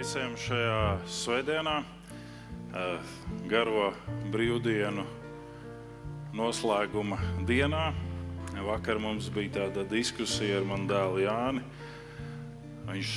[0.00, 1.74] visiem šajā svētdienā,
[3.50, 3.90] garo
[4.32, 5.02] brīvdienu
[6.36, 7.90] noslēguma dienā.
[8.64, 11.64] Vakar mums bija tāda diskusija ar manu dēlu Jāni.
[12.88, 13.12] Viņš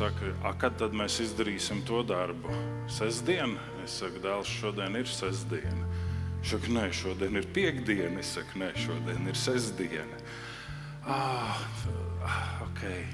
[0.00, 2.58] saka, kad tad mēs izdarīsim to darbu?
[2.90, 3.54] Sestdien?
[3.84, 5.86] Es saku, dēls, šodien ir sestdiena.
[6.40, 8.18] Viņš saka, nē, šodien ir piekdiena.
[8.18, 10.20] Es saku, nē, šodien ir sestdiena.
[11.06, 11.62] Ah,
[12.66, 13.06] okay.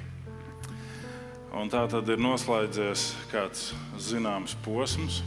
[1.55, 3.69] Un tā tad ir noslēdzies kāds
[4.03, 5.21] zināms posms.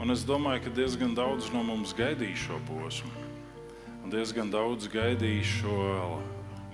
[0.00, 3.10] Un es domāju, ka diezgan daudz no mums gaidīja šo posmu.
[4.04, 5.78] Un diezgan daudz gaidīja šo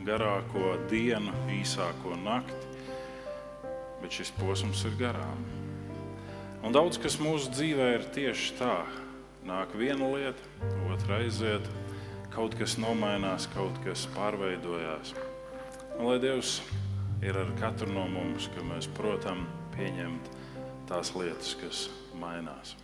[0.06, 2.74] garāko dienu, īsāko nakti.
[4.02, 5.46] Bet šis posms ir garām.
[6.66, 8.78] Un daudz kas mūsu dzīvē ir tieši tā.
[9.46, 10.42] Nāk viena lieta,
[10.90, 11.66] otra aiziet,
[12.34, 15.14] kaut kas nomainās, kaut kas pārveidojās.
[15.96, 16.58] Un, lai Dievs
[17.22, 20.30] ir ar katru no mums, ka mēs, protams, pieņemt
[20.88, 21.86] tās lietas, kas
[22.20, 22.74] mainās.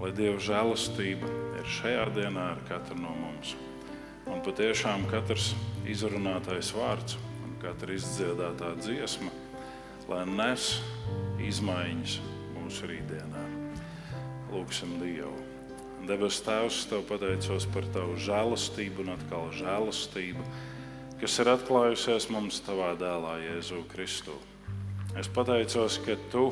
[0.00, 1.28] Lai Dieva žēlastība
[1.60, 3.54] ir šajā dienā ar katru no mums.
[4.24, 5.52] Un patiešām katrs
[5.88, 9.30] izrunātais vārds un katra izdziedātā dziesma,
[10.08, 10.70] lai nes
[11.44, 12.18] izmaiņas
[12.56, 13.44] mūsu rītdienā.
[14.54, 15.36] Lūksim Dievu.
[16.08, 20.42] Debes Tēvs, Tev pateicos par Tavu žēlastību un atkal žēlastību
[21.24, 24.34] kas ir atklājusies mums tavā dēlā, Jēzu Kristu.
[25.16, 26.50] Es pateicos, ka tu,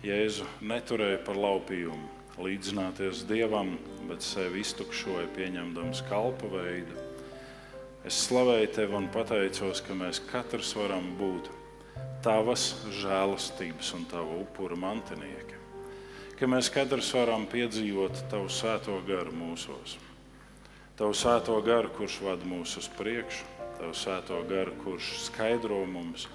[0.00, 3.74] Jēzu, neturēji par laupījumu līdzināties Dievam,
[4.08, 6.96] bet sevi iztukšoji, pieņemdams kalpa veidu.
[8.08, 11.52] Es slavēju tevi un pateicos, ka mēs katrs varam būt
[12.24, 12.70] tavas
[13.02, 15.60] žēlastības un tavu upuru mantinieki.
[16.40, 20.00] Ka mēs katrs varam piedzīvot tavu svēto garu mūsos.
[20.96, 26.26] Tavu svēto garu, kurš vada mūs uz priekšu, Tev svēto garu, kurš skaidro mums,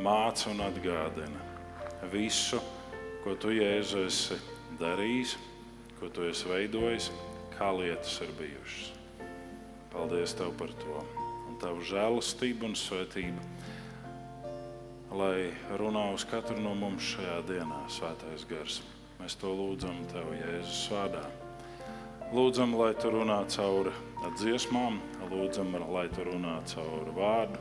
[0.00, 1.44] māca un atgādina
[2.12, 2.60] visu,
[3.24, 4.38] ko tu Jēzu esi
[4.80, 5.36] darījis,
[6.00, 7.10] ko tu esi veidojis,
[7.56, 8.92] kā lietas ir bijušas.
[9.92, 11.00] Paldies Tev par to.
[11.48, 13.44] Un Tavu žēlastību un svētību,
[15.16, 18.82] lai runā uz katru no mums šajā dienā, Svētais Gars.
[19.20, 21.24] Mēs to lūdzam Tev Jēzus vārdā.
[22.34, 23.92] Lūdzam, lai tu runā cauri
[24.34, 24.96] dziesmām,
[25.30, 27.60] lūdzam, lai tu runā cauri vārdu,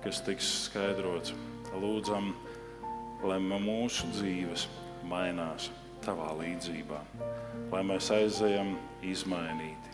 [0.00, 1.34] kas tiks skaidrots.
[1.76, 2.30] Lūdzam,
[3.28, 4.68] lai mūsu dzīves
[5.10, 5.68] mainās
[6.04, 7.02] tavā līdzībā,
[7.72, 8.72] lai mēs aizejam
[9.04, 9.93] izmainīti.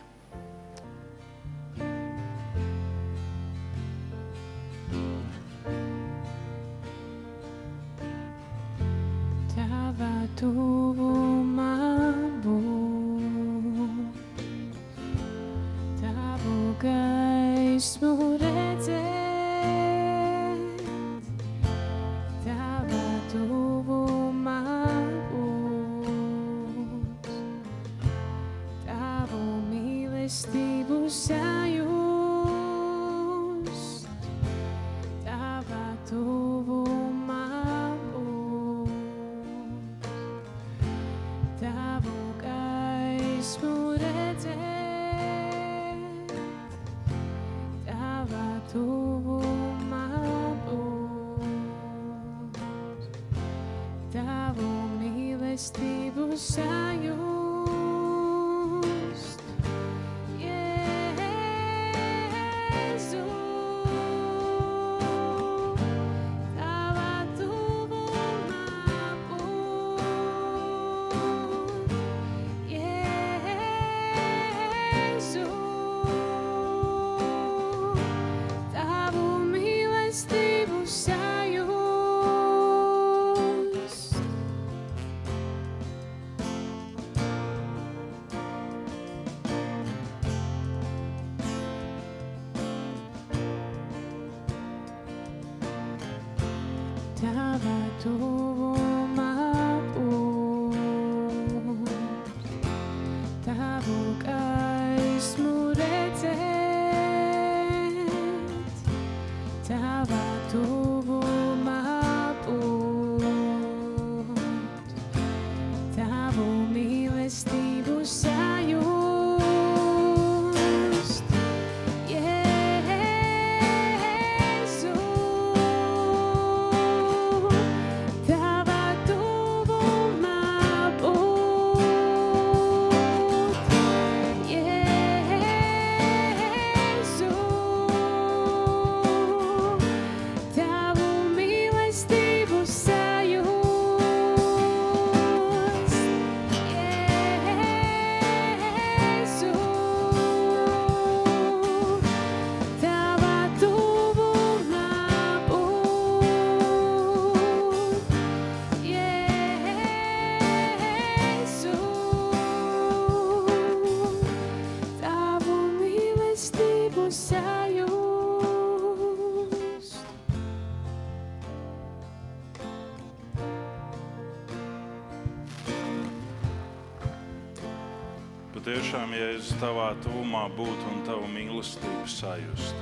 [179.21, 182.77] Jēzus, tavā tuvumā būt un tavu mīlestību sajust.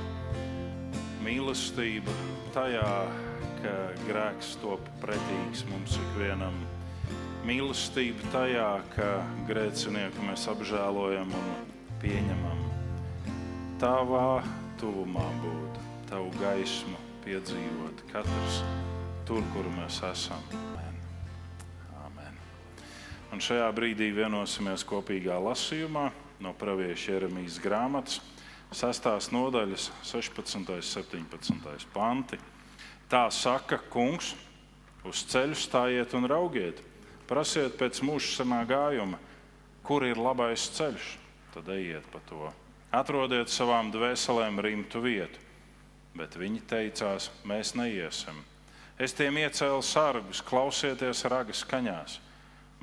[1.20, 2.14] Mīlestība
[2.54, 2.92] tajā,
[3.58, 3.74] ka
[4.06, 6.56] grēks top pretīgs mums ikvienam.
[7.44, 9.08] Mīlestība tajā, ka
[9.50, 11.50] grēcinieku mēs apžēlojam un
[12.00, 12.64] pieņemam.
[13.82, 14.40] Tavā
[14.80, 16.96] tuvumā būt, tavu gaismu
[17.26, 18.62] piedzīvot, katrs
[19.28, 20.48] tur, kur mēs esam.
[23.30, 26.08] Un šajā brīdī vienosimies kopīgā lasījumā
[26.40, 28.20] no pravieša Jeremijas grāmatas,
[28.72, 29.32] 6.
[29.34, 30.56] nodaļas, 16.
[30.60, 31.88] un 17.
[31.92, 32.38] panti.
[33.10, 34.34] Tā saka kungs,
[35.04, 36.78] uz ceļu stājiet un raugiet,
[37.26, 39.18] prasiet pēc mūža senā gājuma,
[39.82, 41.16] kur ir labais ceļš,
[41.54, 42.52] tad ejiet pa to.
[42.94, 45.42] Atrodiet savām dvēselēm rimtu vietu,
[46.14, 48.38] bet viņi teicās, mēs neiesim.
[49.00, 52.18] Es tiem iecēlu sargus, klausieties ragas skaņās,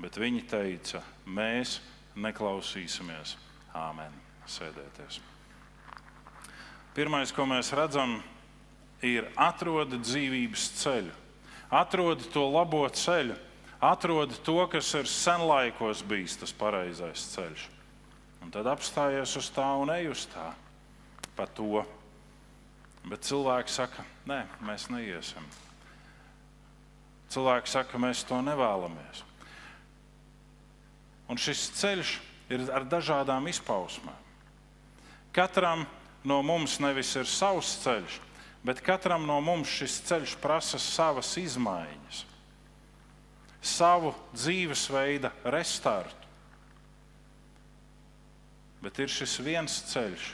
[0.02, 1.80] bet viņi teica, mēs
[2.18, 3.38] neklausīsimies.
[3.78, 4.14] Āmen.
[4.48, 5.20] Sēdieties.
[6.96, 8.16] Pirmais, ko mēs redzam,
[9.06, 11.12] ir atrodi dzīvības ceļu,
[11.70, 13.36] atrodi to labo ceļu,
[13.84, 17.68] atrodi to, kas ir senlaikos bijis tas pareizais ceļš.
[18.42, 20.48] Un tad apstājies uz tā un ej uz tā,
[21.38, 21.84] pa to.
[23.08, 25.46] Bet cilvēki saka, nē, mēs neiesim.
[27.32, 29.24] Cilvēki saka, mēs to nevēlamies.
[31.28, 32.16] Un šis ceļš
[32.50, 34.24] ir ar dažādām izpausmēm.
[35.36, 35.86] Katram
[36.28, 38.20] no mums nevis ir savs ceļš,
[38.66, 42.24] bet katram no mums šis ceļš prasa savas izmaiņas,
[43.62, 46.26] savu dzīvesveida restartu.
[48.82, 50.32] Bet ir šis viens ceļš,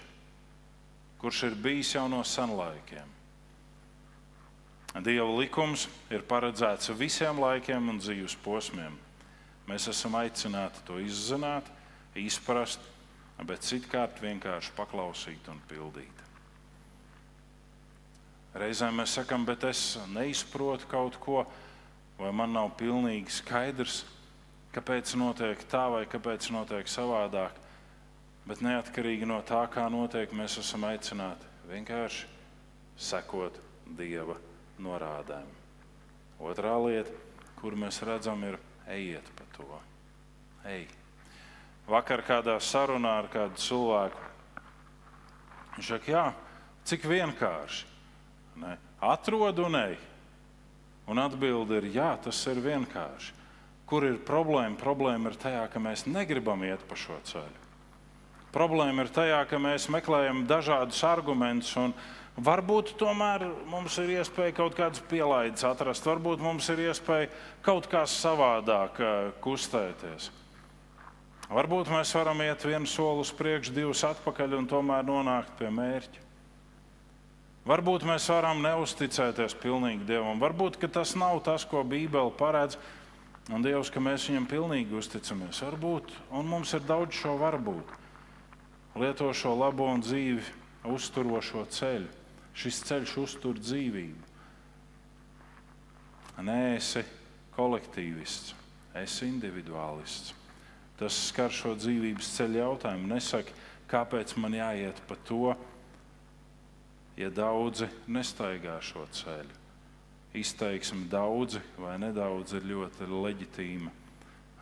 [1.22, 3.12] kurš ir bijis jau no senlaikiem.
[5.02, 8.94] Dieva likums ir paredzēts visiem laikiem un dzīves posmiem.
[9.66, 11.66] Mēs esam aicināti to izzināt,
[12.20, 12.82] izprast,
[13.44, 16.24] bet citkārt vienkārši paklausīt un pildīt.
[18.54, 21.42] Reizēm mēs sakām, bet es neizprotu kaut ko,
[22.20, 24.04] vai man nav pilnīgi skaidrs,
[24.76, 27.58] kāpēc notiek tā vai kāpēc notiek savādāk.
[28.46, 32.28] Bet neatkarīgi no tā, kā notiek, mēs esam aicināti vienkārši
[33.00, 33.58] sekot
[33.98, 34.36] Dieva
[34.84, 35.48] norādēm.
[36.44, 37.14] Otrā lieta,
[37.60, 38.60] kur mēs redzam, ir
[38.92, 39.80] ejiet pa to.
[40.68, 40.86] Ej.
[41.90, 44.30] Vakar kādā sarunā ar kādu cilvēku
[45.74, 46.26] viņš saka, jā,
[46.88, 47.86] cik vienkārši.
[48.62, 48.78] Ne?
[49.04, 49.96] Atrod un ej.
[51.10, 53.34] Un atbilde ir, jā, tas ir vienkārši.
[53.90, 54.78] Kur ir problēma?
[54.80, 57.62] Problēma ir tajā, ka mēs negribam iet pa šo ceļu.
[58.54, 61.98] Problēma ir tajā, ka mēs meklējam dažādus argumentus un,
[62.34, 67.28] Varbūt tomēr mums ir iespēja kaut kādas pielaides atrast, varbūt mums ir iespēja
[67.62, 70.32] kaut kā savādāk eh, kustēties.
[71.54, 76.24] Varbūt mēs varam iet vienu soli uz priekšu, divus atpakaļ un tomēr nonākt pie mērķa.
[77.70, 80.42] Varbūt mēs varam neusticēties pilnīgi Dievam.
[80.42, 82.80] Varbūt tas nav tas, ko Bībele paredz,
[83.54, 85.62] un Dievs, ka mēs viņam pilnīgi uzticamies.
[85.62, 87.96] Varbūt, un mums ir daudz šo varbūt.
[89.00, 90.44] Lieto šo labo un dzīvi
[90.90, 92.10] uzturošo ceļu.
[92.54, 94.30] Šis ceļš uztur dzīvību.
[96.44, 97.06] Nē, esi
[97.56, 98.56] kolektīvists,
[98.98, 100.43] esi individuālists.
[101.00, 103.10] Tas skar šo dzīvības ceļu jautājumu.
[103.14, 103.56] Nesaki,
[103.90, 105.56] kāpēc man jāiet pa to,
[107.18, 109.62] ja daudzi nestaigā šo ceļu.
[110.38, 113.92] Izteiksme daudzi vai nedaudz ir ļoti leģitīma.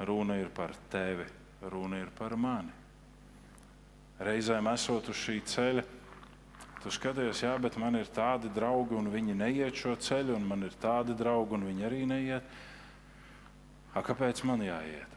[0.07, 1.27] Runa ir par tevi,
[1.61, 2.73] runa ir par mani.
[4.21, 5.85] Reizēm esot uz šī ceļa,
[6.81, 10.65] Tu skaties, jā, bet man ir tādi draugi, un viņi neiet šo ceļu, un man
[10.65, 12.55] ir tādi draugi, un viņi arī neiet.
[13.93, 15.10] A, kāpēc man jāiet?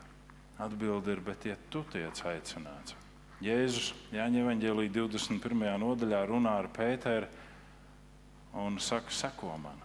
[0.59, 2.95] Atbilde ir, bet ja tu tiec aicināts.
[3.43, 5.65] Jēzus Jāņa Evangelija 21.
[5.83, 7.27] nodaļā runā ar Pēteru
[8.63, 9.81] un saka, seko man.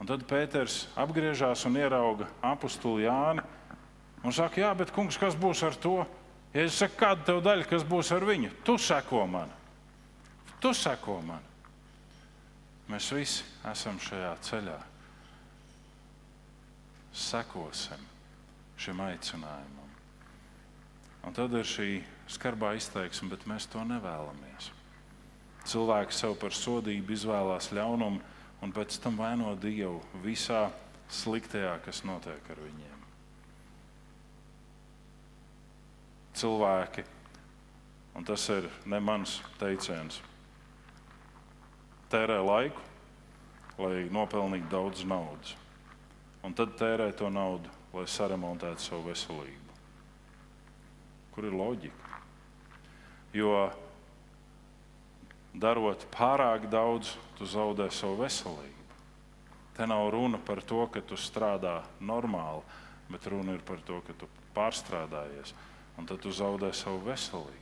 [0.00, 3.44] Un tad Pēters apgriežās un ierauga apakstu Jāni
[4.24, 5.98] un saka, jā, bet kungs, kas būs ar to?
[6.56, 8.54] Jēzus saka, kāda tev daļa, kas būs ar viņu?
[8.64, 9.52] Tu seko man.
[10.60, 11.44] Tu seko man.
[12.90, 14.78] Mēs visi esam šajā ceļā.
[17.12, 18.09] Sekosim
[18.80, 19.88] šim aicinājumam.
[21.26, 22.00] Un tad ir šī
[22.32, 24.70] skarbā izteiksme, bet mēs to nevēlamies.
[25.68, 28.22] Cilvēki sev par sodību izvēlās ļaunumu
[28.64, 30.70] un pēc tam vaino Dievu visā
[31.12, 32.96] sliktajā, kas notiek ar viņiem.
[36.40, 37.04] Cilvēki,
[38.16, 40.20] un tas ir ne mans teiciens,
[42.12, 42.86] tērē laiku,
[43.80, 45.52] lai nopelnītu daudz naudas.
[46.46, 49.78] Un tad tērē to naudu, lai saremontētu savu veselību.
[51.34, 52.18] Kur ir loģika?
[53.34, 53.54] Jo
[55.54, 58.76] darot pārāk daudz, tu zaudē savu veselību.
[59.76, 62.62] Te nav runa par to, ka tu strādā normāli,
[63.10, 65.54] bet runa ir par to, ka tu pārstrādājies,
[65.98, 67.58] un tad tu zaudē savu veselību.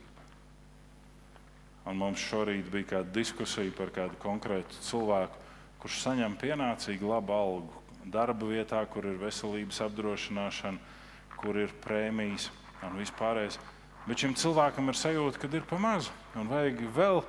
[1.89, 5.45] Un mums šorīt bija kāda diskusija par kādu konkrētu cilvēku,
[5.81, 7.78] kurš saņem pienācīgu labu algu
[8.11, 10.79] darba vietā, kur ir veselības apdrošināšana,
[11.39, 12.49] kur ir prēmijas
[12.85, 13.59] un vispārējais.
[14.07, 17.21] Bet šim cilvēkam ir sajūta, ka ir pa maz un vajag vēl,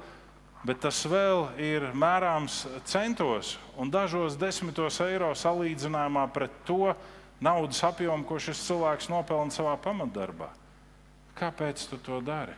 [0.64, 6.94] bet tas vēl ir mērāms centos un dažos desmitos eiro salīdzinājumā pret to
[7.40, 10.50] naudas apjomu, ko šis cilvēks nopelna savā pamatdarbā.
[11.36, 12.56] Kāpēc tu to dari?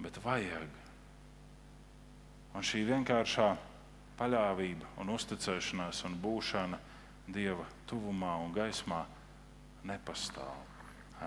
[0.00, 0.68] Bet vajag.
[2.56, 3.48] Un šī vienkāršā
[4.18, 6.78] paļāvība un uzticēšanās un būšana
[7.28, 9.02] Dieva tuvumā un gaismā
[9.88, 10.56] nepastāv.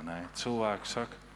[0.05, 0.23] Ne?
[0.37, 1.27] Cilvēki saka,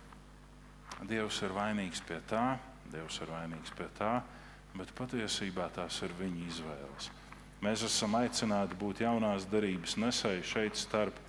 [1.05, 2.55] Dievs ir vainīgs pie tā,
[2.89, 4.13] Dievs ir vainīgs pie tā,
[4.77, 7.09] bet patiesībā tās ir viņa izvēles.
[7.65, 11.19] Mēs esam aicināti būt jaunās darības nesēji šeit starp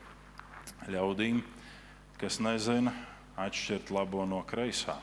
[0.90, 1.42] ļaudīm,
[2.20, 2.94] kas nezina
[3.36, 4.96] atšķirt labo no kreisā.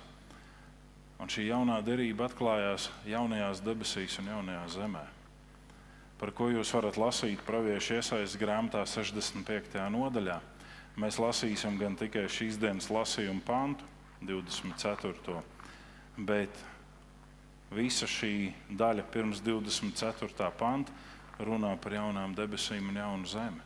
[1.22, 5.04] Un šī jaunā derība atklājās jaunajās debesīs un jaunajā zemē
[6.24, 9.74] par ko jūs varat lasīt praviešu iesaistas grāmatā 65.
[9.92, 10.38] nodaļā.
[11.04, 13.84] Mēs lasīsim gan tikai šīs dienas lasījumu pantu,
[14.24, 15.42] 24.
[16.16, 16.62] bet
[17.76, 20.48] visa šī daļa pirms 24.
[20.56, 23.60] panta runā par jaunām debesīm un jaunu zemi.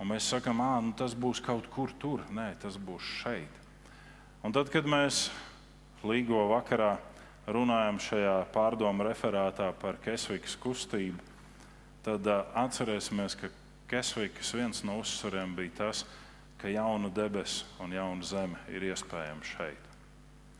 [0.00, 2.24] Un mēs sakām, ah, nu tas būs kaut kur tur.
[2.32, 3.60] Nē, tas būs šeit.
[4.40, 5.26] Un tad, kad mēs
[6.00, 6.94] līgo vakarā
[7.44, 11.33] runājam šajā pārdomu referātā par Kesvikas kustību,
[12.04, 13.50] tad atcerēsimies, ka
[13.88, 16.04] Kesvikas viens no uzsvariem bija tas,
[16.60, 19.90] ka jauna debesis un jauna zeme ir iespējama šeit,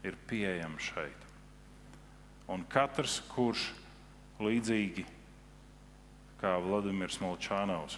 [0.04, 1.24] ir pieejama šeit.
[2.52, 3.70] Un katrs, kurš
[4.44, 5.06] līdzīgi
[6.40, 7.96] kā Vladimirs Molčānaus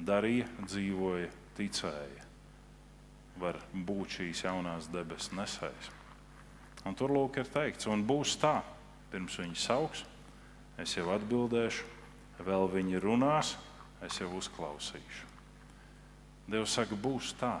[0.00, 2.24] darīja, dzīvoja, ticēja,
[3.40, 5.90] var būt šīs jaunās debesis nesējis.
[6.88, 8.62] Un tur lūk, ir teikts, un būs tā,
[9.12, 10.06] pirms viņi sauks,
[10.80, 11.99] es jau atbildēšu,
[12.46, 13.54] vēl viņi runās,
[14.06, 15.28] es jau uzklausīšu.
[16.50, 17.58] Dievs saka, būs tā,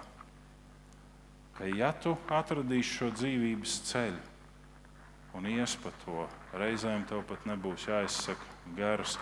[1.58, 4.26] ka ja tu atradīsi šo dzīvības ceļu
[5.34, 6.24] un ies pa to,
[6.58, 9.16] reizēm tev pat nebūs jāizsaka garas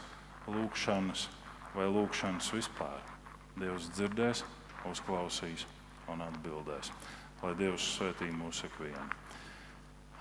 [0.49, 1.27] lūkšanas
[1.75, 3.03] vai lūkšanas vispār.
[3.59, 4.45] Dievs dzirdēs,
[4.89, 5.67] uzklausīs
[6.09, 6.93] un atbildēs.
[7.43, 9.09] Lai Dievs svētī mūsu ikvienu.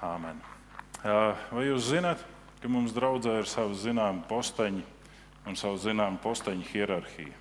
[0.03, 0.41] Āmen.
[1.01, 2.21] Vai jūs zināt,
[2.61, 4.83] ka mums draudzē ir savi zināmi posteņi
[5.47, 7.33] un savu zināmu posteņu hierarhiju.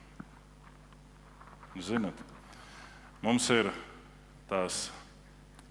[1.83, 2.17] Zinat,
[3.21, 3.69] mums ir
[4.49, 4.87] tās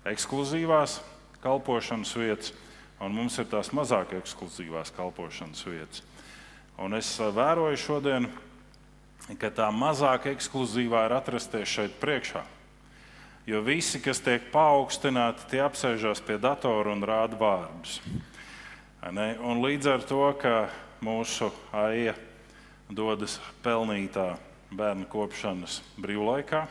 [0.06, 1.00] ekskluzīvās
[1.42, 2.52] kalpošanas vietas,
[3.02, 6.04] un mums ir tās mazāk ekskluzīvās kalpošanas vietas.
[6.78, 8.28] Un es vēroju šodien,
[9.40, 12.44] ka tā mazāk ekskluzīvā ir atrasties šeit priekšā.
[13.46, 18.00] Jo visi, kas tiek paaugstināti, tie apsēžās pie datora un rāda vārdus.
[19.06, 20.56] Un līdz ar to, ka
[21.06, 22.16] mūsu aija
[22.90, 24.36] dodas pelnītā
[24.76, 26.66] bērnu kopšanas brīvlaikā.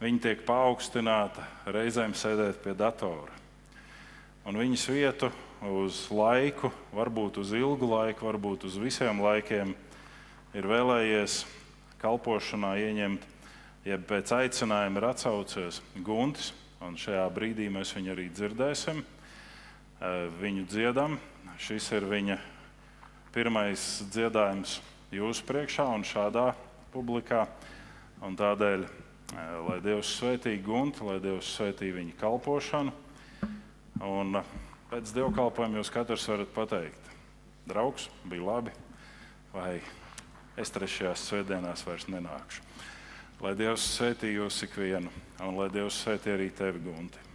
[0.00, 3.32] Viņa tiek paaugstināta reizēm sēdēt pie datora.
[4.46, 5.30] Un viņas vietu
[5.66, 9.72] uz laiku, varbūt uz ilgu laiku, varbūt uz visiem laikiem,
[10.56, 11.40] ir vēlējies
[12.02, 13.24] kalpošanā ieņemt,
[13.88, 16.52] ja pēc aicinājuma ir atsaucies Guntis.
[16.84, 19.00] Un šajā brīdī mēs viņu arī dzirdēsim.
[20.42, 21.16] Viņu dziedam.
[21.56, 22.36] Šis ir viņa
[23.32, 24.76] pirmais dziedājums
[25.14, 26.50] jūsu priekšā un šādā
[26.94, 27.46] publikā.
[28.24, 32.92] Un tādēļ, eh, lai Dievs svētī Guntu, lai Dievs svētī viņa kalpošanu.
[34.00, 34.54] Un eh,
[34.90, 37.12] pēc dievkalpojuma jūs katrs varat pateikt,
[37.68, 38.72] draugs, bija labi,
[39.52, 39.80] vai
[40.56, 42.64] es trešajās svētdienās vairs nenākšu.
[43.44, 45.12] Lai Dievs svētī jūs ikvienu,
[45.44, 47.25] un lai Dievs svētī arī tevi, Gunti.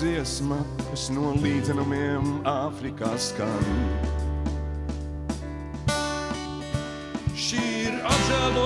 [0.00, 0.56] Dziesma,
[0.90, 3.70] kas no līdzenumiem Āfrikā skan.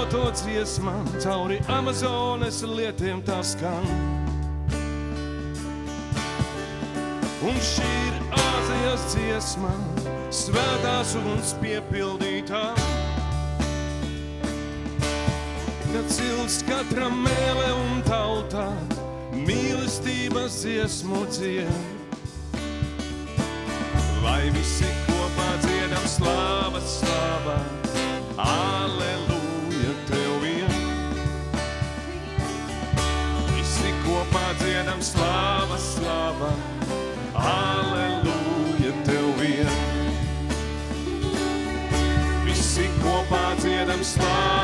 [0.05, 3.87] Nodoto dziesmām cauri Amazonas lietiem tā skan.
[7.45, 9.73] Un šī ir Āzijas dziesma,
[10.45, 12.94] svētās uguns piepildītā.
[15.95, 18.65] Kad cilts katra mēlē un tautā,
[19.47, 21.71] mīlestības dziesmu dzied.
[24.25, 27.55] Lai visi kopā dziedam slāva, slāva,
[28.43, 30.75] aleluja tev vien.
[33.55, 36.51] Visi kopā dziedam slāva, slāva,
[37.39, 39.71] aleluja tev vien.
[42.51, 44.64] Visi kopā dziedam slāva,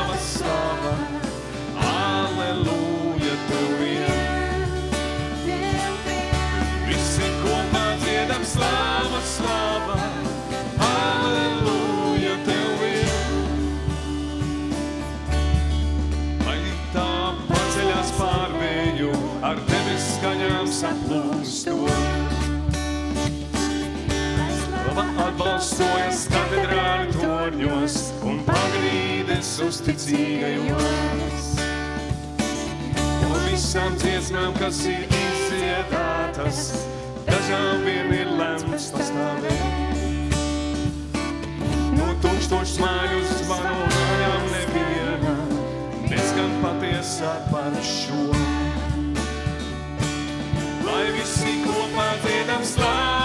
[25.61, 31.49] atbalstojas katedrāli torņos un pagrīdes uzticīgajos.
[33.27, 36.63] Un visām dziesmām, kas ir izdziedātas,
[37.29, 40.33] dažām vien ir lemts pastāvēt.
[41.93, 45.35] No tūkstošu smāļu zvanu mājām neviena,
[46.09, 48.23] neskan patiesā par šo.
[50.89, 53.20] Lai visi kopā dziedam slāva,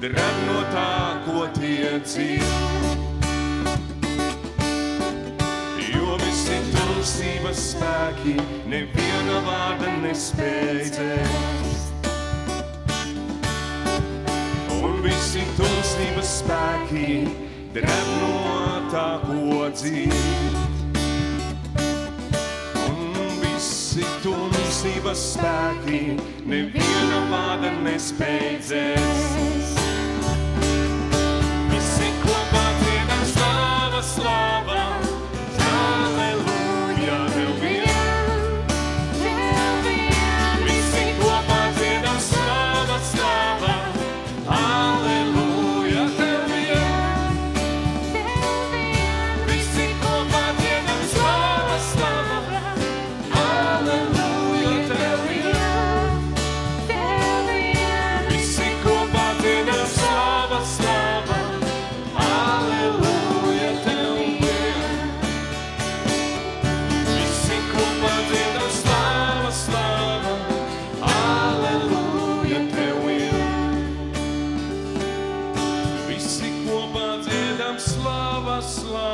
[0.00, 0.90] dreb no tā,
[1.26, 2.60] ko tie dzīvo.
[5.90, 8.36] Jo visi tumsības spēki
[8.70, 12.08] neviena vārda nespēj dzēst.
[14.78, 17.10] Un visi tumsības spēki
[17.76, 20.64] dreb no tā, ko dzīvo.
[22.86, 26.02] Un visi tumsības spēki
[26.48, 28.50] neviena vārda nespēj
[34.24, 34.79] love.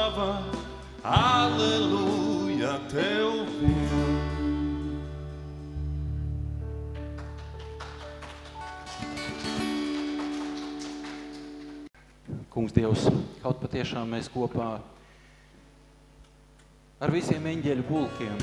[0.06, 0.38] Slāva,
[1.02, 4.20] aleluja tev vien.
[12.50, 13.08] Kungs, Dievs,
[13.42, 14.78] kaut patiešām mēs kopā
[17.02, 18.38] ar visiem eņģeļu pulkiem,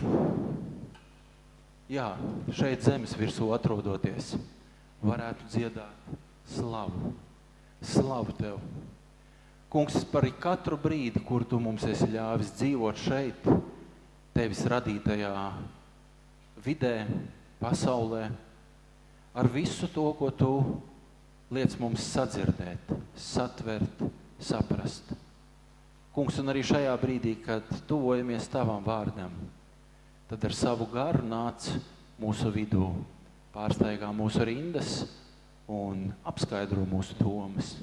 [1.89, 2.11] jā,
[2.53, 4.35] šeit zemes virsū atrodoties,
[5.01, 6.17] varētu dziedāt
[6.53, 7.15] slavu,
[7.81, 8.61] slavu Tev.
[9.73, 13.47] Kungs, par katru brīdi, kur Tu mums esi ļāvis dzīvot šeit,
[14.33, 15.31] Tevis radītajā
[16.61, 17.07] vidē,
[17.57, 18.27] pasaulē,
[19.33, 20.49] ar visu to, ko Tu
[21.57, 24.03] liec mums sadzirdēt, satvert,
[24.37, 25.09] saprast.
[26.13, 29.33] Kungs, un arī šajā brīdī, kad tuvojamies Tavam vārdam,
[30.29, 31.71] tad ar savu garu nāc
[32.21, 32.91] mūsu vidū,
[33.57, 34.99] pārsteigā mūsu rindas
[35.65, 37.73] un apskaidro mūsu domas.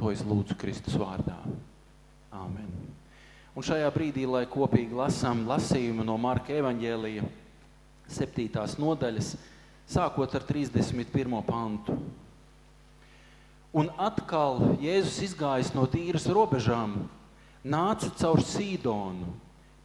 [0.00, 1.36] To es lūdzu Kristus vārdā.
[2.32, 2.70] Āmen.
[3.52, 7.26] Un šajā brīdī, lai kopīgi lasām lasījumu no Marka evaņģēlija
[8.08, 9.34] septītās nodaļas,
[9.90, 11.36] sākot ar 31.
[11.44, 11.98] pantu.
[13.76, 16.96] Un atkal Jēzus izgājis no tīras robežām,
[17.60, 19.28] nāca caur Sīdonu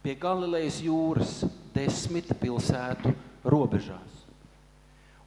[0.02, 1.34] pie Galilejas jūras,
[1.74, 3.12] desmit pilsētu
[3.44, 4.24] robežās.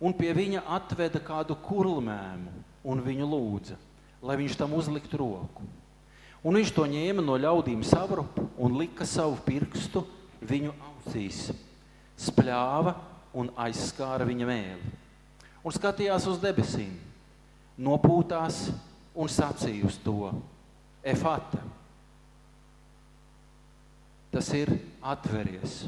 [0.02, 2.58] Un pie viņa atveda kādu kurlmēmu
[2.90, 3.78] un viņu lūdza,
[4.24, 5.66] lai viņš tam uzliktu roku.
[6.44, 10.06] Un viņš to ņēma no ļaudīm savrupu un lika savu pirkstu
[10.40, 11.50] viņu ausīs,
[12.20, 12.96] spļāva
[13.36, 14.94] un aizskāra viņa mēli.
[15.60, 16.94] Un skatījās uz debesīm,
[17.80, 18.70] nopūtās
[19.20, 20.32] un sacīja uz to
[21.04, 21.60] efata.
[24.32, 25.82] Tas ir atveries.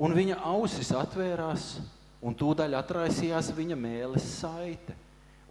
[0.00, 1.74] Un viņa ausis atvērās,
[2.24, 4.96] un tūdaļ atraisījās viņa mēlis saite,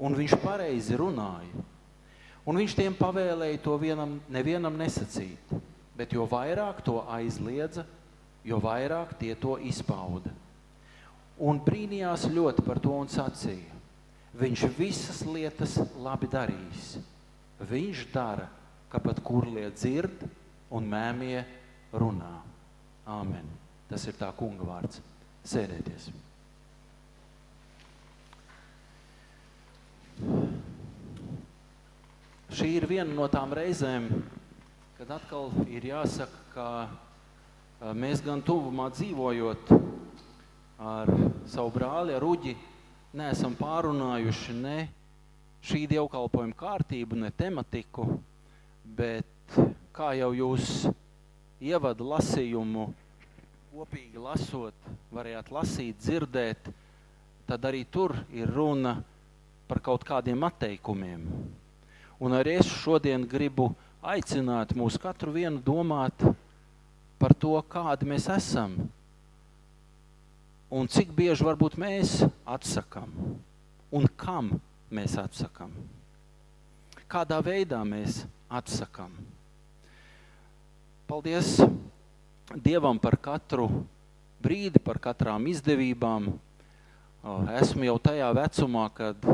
[0.02, 1.65] un viņš pareizi runāja.
[2.49, 5.51] Un viņš tiem pavēlēja to vienam, nevienam nesacīt,
[5.93, 7.83] bet jo vairāk to aizliedza,
[8.41, 10.31] jo vairāk tie to izpauda.
[11.39, 13.75] Un brīnījās ļoti par to un sacīja,
[14.39, 16.95] viņš visas lietas labi darīs.
[17.69, 18.47] Viņš dara,
[18.89, 20.25] ka pat kurlie dzird
[20.73, 21.43] un mēmie
[21.93, 22.33] runā.
[23.09, 23.45] Āmen.
[23.89, 25.03] Tas ir tā kunga vārds.
[25.45, 26.09] Sēdēties.
[32.60, 34.10] Šī ir viena no tām reizēm,
[34.98, 39.69] kad atkal ir jāsaka, ka mēs gan tuvumā dzīvojot
[40.84, 41.12] ar
[41.48, 42.52] savu brāli, ar Uģi,
[43.15, 44.74] neesam pārunājuši ne
[45.69, 48.10] šī dievkalpojuma kārtību, ne tematiku,
[48.84, 49.56] bet
[49.95, 50.89] kā jau jūs
[51.63, 52.89] ievada lasījumu
[53.72, 56.67] kopīgi lasot, varējāt lasīt, dzirdēt,
[57.48, 58.98] tad arī tur ir runa
[59.72, 61.24] par kaut kādiem atteikumiem.
[62.19, 63.69] Un arī es šodien gribu
[64.03, 66.25] aicināt mūs katru vienu domāt
[67.19, 68.75] par to, kādi mēs esam.
[70.69, 73.13] Un cik bieži varbūt mēs atsakām
[73.95, 74.53] un kam
[74.93, 75.71] mēs atsakām.
[77.10, 79.15] Kādā veidā mēs atsakām.
[81.10, 81.58] Paldies
[82.49, 83.67] Dievam par katru
[84.41, 86.32] brīdi, par katrām izdevībām.
[87.60, 89.27] Esmu jau tajā vecumā, kad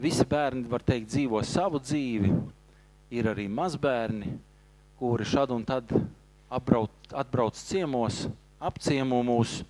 [0.00, 2.32] visi bērni, var teikt, dzīvo savu dzīvi.
[3.14, 4.32] Ir arī mazbērni,
[4.98, 5.90] kuri šad un tad
[6.50, 8.24] apbrauc, atbrauc ciemos,
[8.58, 9.60] apciemo mūs.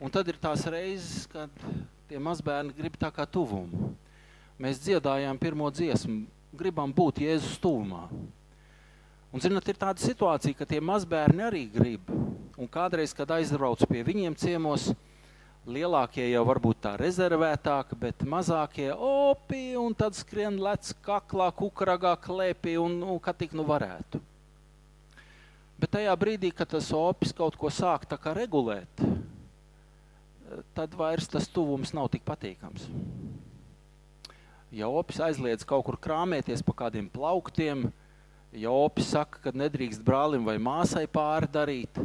[0.00, 1.50] Un tad ir tās reizes, kad
[2.08, 3.92] tie mazbērni grib tā kā tuvumu.
[4.60, 6.22] Mēs dziedājām pirmo dziesmu,
[6.56, 8.06] gribam būt Jēzus tuvumā.
[9.30, 12.08] Un, zināt, ir tāda situācija, ka tie mazbērni arī grib.
[12.60, 14.90] Un kādreiz, kad aizbrauc pie viņiem ciemos,
[15.68, 22.78] lielākie jau varbūt tā rezervētāki, bet mazākie opi un tad skrien lec kaklā, kukaragā, klēpī
[22.80, 24.20] un, un kā tik nu varētu.
[25.80, 28.04] Bet tajā brīdī, kad tas opis kaut ko sāk
[28.36, 29.04] regulēt,
[30.76, 32.88] tad vairs tas tuvums nav tik patīkams.
[34.70, 37.88] Ja opis aizliedz kaut kur krāmēties pa kādiem plauktiem,
[38.52, 41.98] ja opis saka, ka nedrīkst brālim vai māsai pāri darīt,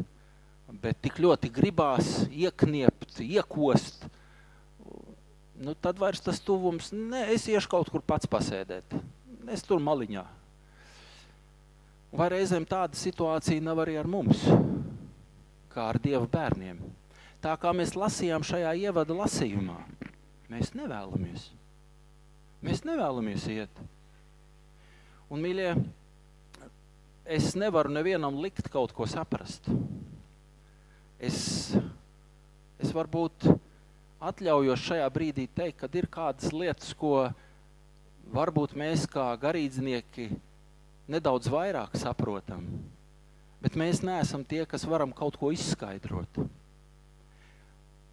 [0.70, 4.08] bet tik ļoti gribās iekniept, iekost,
[5.62, 8.98] nu tad vairs tas tuvums, ne, es iešu kaut kur pats pasēdēt.
[9.52, 10.24] Es tur maliņā.
[12.16, 14.46] Vai reizēm tāda situācija nav arī ar mums,
[15.74, 16.80] kā ar Dieva bērniem?
[17.44, 19.78] Tā kā mēs lasījām šajā ievada lasījumā,
[20.50, 21.50] mēs nevēlamies.
[22.66, 23.82] Mēs nevēlamies iet.
[25.30, 25.76] Un, mīļie,
[27.38, 29.68] es nevaru nevienam likt kaut ko saprast.
[31.26, 31.74] Es,
[32.78, 33.48] es varbūt
[34.22, 37.30] atļaujos šajā brīdī teikt, ka ir kādas lietas, ko
[38.36, 40.28] varbūt mēs kā garīdznieki
[41.10, 42.66] nedaudz vairāk saprotam,
[43.62, 46.42] bet mēs neesam tie, kas varam kaut ko izskaidrot.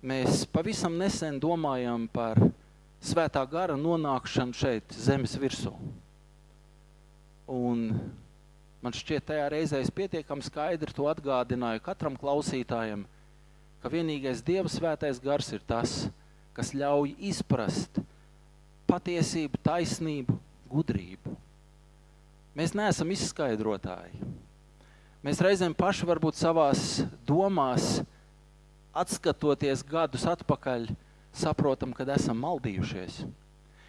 [0.02, 2.40] Mēs pavisam nesen domājam par
[3.02, 5.72] svētā gara nonākšanu šeit, zemes virsū.
[7.52, 7.86] Un
[8.82, 13.06] man šķiet, tajā reizē es pietiekami skaidri to atgādināju katram klausītājam,
[13.82, 16.06] ka vienīgais Dieva svētais gars ir tas,
[16.52, 18.02] kas ļauj izprast
[18.90, 20.36] patiesību, taisnību,
[20.68, 21.36] gudrību.
[22.58, 24.18] Mēs neesam izskaidrotāji.
[25.24, 28.02] Mēs reizēm paši varbūt savās domās,
[28.92, 30.90] atskatoties gadus atpakaļ,
[31.32, 33.22] saprotam, ka esam maldījušies,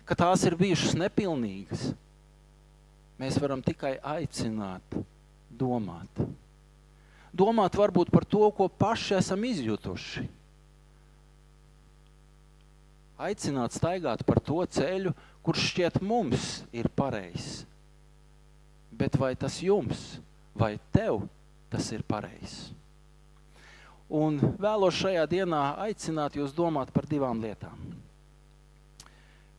[0.07, 1.89] ka tās ir bijušas nepilnīgas.
[3.21, 4.95] Mēs varam tikai aicināt,
[5.49, 6.23] domāt.
[7.33, 10.25] Domāt varbūt par to, ko paši esam izjutuši.
[13.23, 15.13] Aicināt staigāt par to ceļu,
[15.45, 17.63] kurš šķiet mums ir pareizs.
[18.93, 20.17] Bet vai tas jums
[20.53, 21.23] vai tev
[21.73, 22.71] tas ir pareizs?
[24.13, 27.79] Un vēlos šajā dienā aicināt jūs domāt par divām lietām.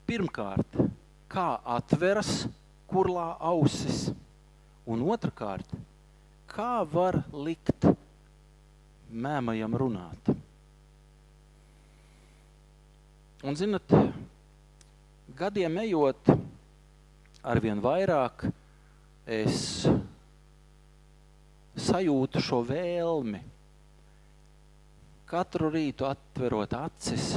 [0.06, 0.78] Pirmkārt,
[1.32, 2.44] kā atveras
[2.94, 4.06] kurlā ausis,
[4.86, 5.66] un otrkārt,
[6.46, 7.88] kā var likt
[9.10, 10.30] mēmajam runāt.
[13.44, 13.90] Un, zinat,
[15.36, 16.30] gadiem ejot,
[17.42, 18.46] arvien vairāk
[19.26, 19.58] es
[21.74, 23.42] sajūtu šo vēlmi.
[25.34, 27.34] Katru rītu atverot acis,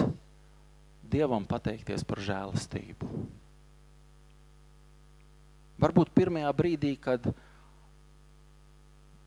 [1.07, 3.07] Dievam pateikties par žēlastību.
[5.77, 7.27] Varbūt pirmajā brīdī, kad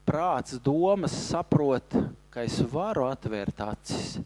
[0.06, 1.94] prāts, domas saprot,
[2.34, 4.18] ka es varu atvērt acis,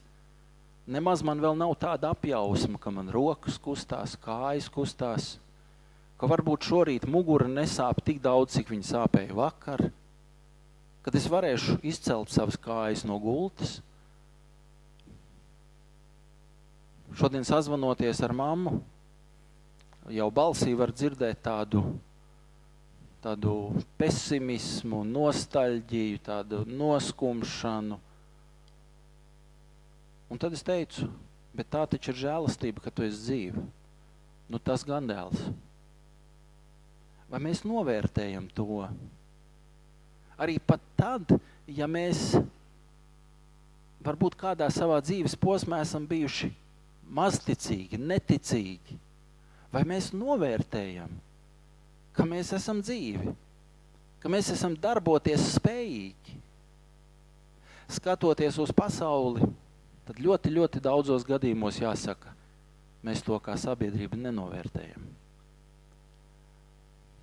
[0.89, 5.35] nemaz man vēl nav tāda apjausma, ka man rokas kustās, kājas kustās,
[6.17, 9.91] ka varbūt šorīt mugura nesāp tik daudz, cik viņa sāpēja vakar,
[11.05, 13.83] kad es varēšu izcelt savas kājas no gultas.
[17.15, 18.79] Šodien sazvanoties ar mammu,
[20.11, 21.85] jau balsī var dzirdēt tādu,
[23.25, 23.55] tādu
[23.99, 27.99] pesimismu, nostalģiju, tādu noskumšanu.
[30.29, 31.09] Un tad es teicu,
[31.57, 33.65] bet tā taču ir žēlastība, ka tu esi dzīve.
[34.51, 35.41] Nu, tas gan dēls.
[37.31, 38.85] Vai mēs novērtējam to?
[40.37, 41.37] Arī pat tad,
[41.71, 42.35] ja mēs
[44.05, 46.51] varbūt kādā savā dzīves posmā esam bijuši
[47.15, 48.99] mazticīgi, neticīgi,
[49.73, 51.13] vai mēs novērtējam,
[52.15, 53.35] ka mēs esam dzīvi,
[54.23, 56.39] ka mēs esam darboties spējīgi.
[57.95, 59.45] Skatoties uz pasauli,
[60.09, 62.33] tad ļoti, ļoti daudzos gadījumos jāsaka,
[63.05, 65.05] mēs to kā sabiedrība nenovērtējam.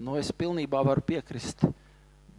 [0.02, 1.64] Nu, es pilnībā varu piekrist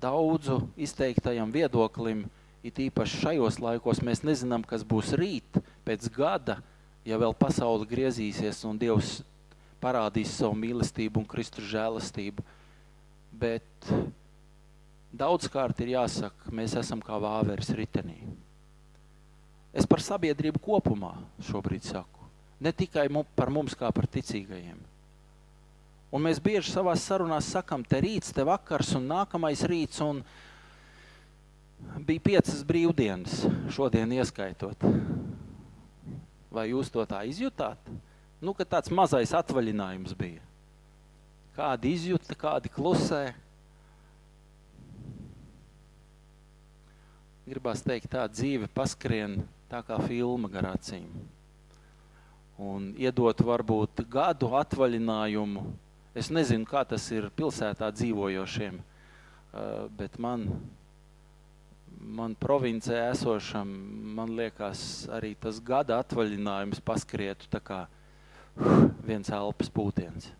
[0.03, 2.25] daudzu izteiktajam viedoklim,
[2.62, 6.59] it īpaši šajos laikos mēs nezinām, kas būs rīt, pēc gada,
[7.07, 9.21] ja vēl pasaule griezīsies un Dievs
[9.83, 12.45] parādīs savu mīlestību un Kristus žēlastību.
[13.42, 13.90] Bet
[15.12, 18.21] daudzkārt ir jāsaka, mēs esam kā vāveres ritenī.
[19.73, 21.14] Es par sabiedrību kopumā
[21.49, 22.29] šobrīd saku.
[22.62, 24.79] Ne tikai par mums, kā par ticīgajiem.
[26.12, 30.03] Un mēs bieži savā sarunā sakām, te rīts, te vakars un nākamais rīts.
[30.05, 30.21] Un
[32.05, 34.85] bija piecas brīvdienas, šodien ieskaitot.
[36.53, 37.81] Vai jūs to tā izjutāt?
[38.42, 40.42] Nu, ka tāds mazais atvaļinājums bija.
[41.55, 43.28] Kādi izjūta, kādi klusē.
[47.46, 51.07] Gribās teikt, tā dzīve paskrien tā kā filma gar acīm.
[52.59, 55.62] Un iedot varbūt gadu atvaļinājumu.
[56.18, 58.83] Es nezinu, kā tas ir pilsētā dzīvojošiem,
[59.96, 60.48] bet man,
[62.02, 63.70] man provincē esošam,
[64.18, 67.85] man liekas, arī tas gada atvaļinājums paskrietu tā kā
[69.07, 70.31] viens elpas pūtiens.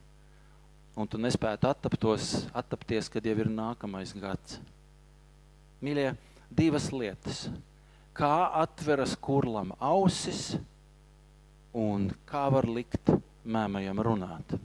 [0.93, 4.59] Un tu nespētu attaptos, attapties, kad jau ir nākamais gads.
[5.83, 6.13] Mīļie,
[6.53, 7.47] divas lietas–
[8.17, 10.57] kā atveras kurlam ausis
[11.73, 14.57] un kā var likt mēmajam runāt.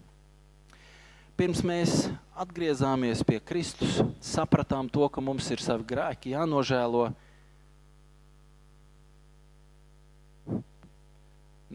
[1.38, 2.08] Pirms mēs
[2.38, 7.08] atgriezāmies pie Kristus, sapratām to, ka mums ir savi grēki jānožēlo.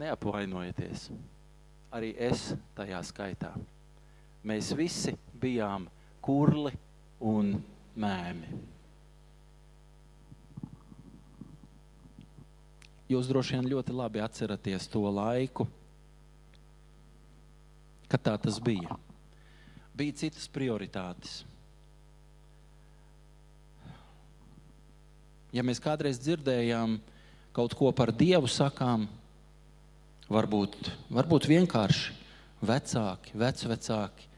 [0.02, 1.06] Neapvainojieties,
[1.92, 3.52] arī es tajā skaitā.
[4.48, 5.86] Mēs visi bijām
[6.24, 6.72] kurli
[7.22, 7.54] un
[7.94, 8.60] mēmi.
[13.12, 15.66] Jūs droši vien ļoti labi atceraties to laiku,
[18.08, 18.96] kad tā tas bija.
[19.92, 21.42] Bija citas prioritātes.
[25.52, 26.96] Ja mēs kādreiz dzirdējām
[27.52, 29.04] kaut ko par Dievu, sakām,
[30.30, 30.76] varbūt,
[31.10, 32.14] varbūt vienkārši
[32.62, 34.28] vecāki, vecvecāki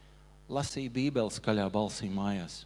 [0.49, 2.63] lasīja Bībeli skaļā balsī mājās.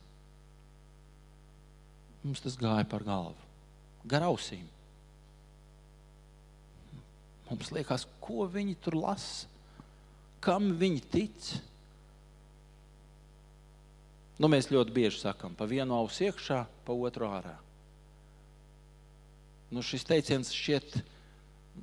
[2.23, 3.47] Mums tas gāja par galvu,
[4.09, 4.65] gar ausīm.
[7.49, 9.47] Mums liekas, ko viņi tur lasa,
[10.43, 11.47] kam viņi tic.
[14.39, 17.55] Nu, mēs ļoti bieži sakām, pa vienu ausu iekšā, pa otru ārā.
[19.73, 21.01] Nu, šis teiciens šķiet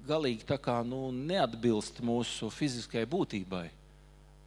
[0.07, 3.67] galīgi kā, nu, neatbilst mūsu fiziskajai būtībai,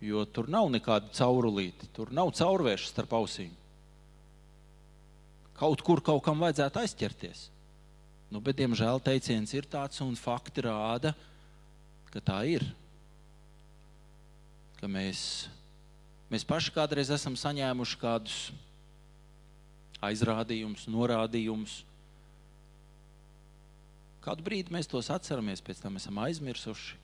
[0.05, 3.55] jo tur nav nekāda caurulīte, tur nav caurvēršas starp ausīm.
[5.59, 7.47] Kaut kur kaut kam vajadzētu aizķerties.
[8.29, 11.15] Nu, bet, diemžēl, teiciens ir tāds, un fakti rāda,
[12.13, 12.63] ka tā ir.
[14.79, 15.49] Ka mēs,
[16.31, 18.38] mēs paši kādreiz esam saņēmuši kādus
[20.05, 21.81] aizrādījumus, norādījumus.
[24.29, 26.99] Kādu brīdi mēs tos atceramies, pēc tam esam aizmirsuši.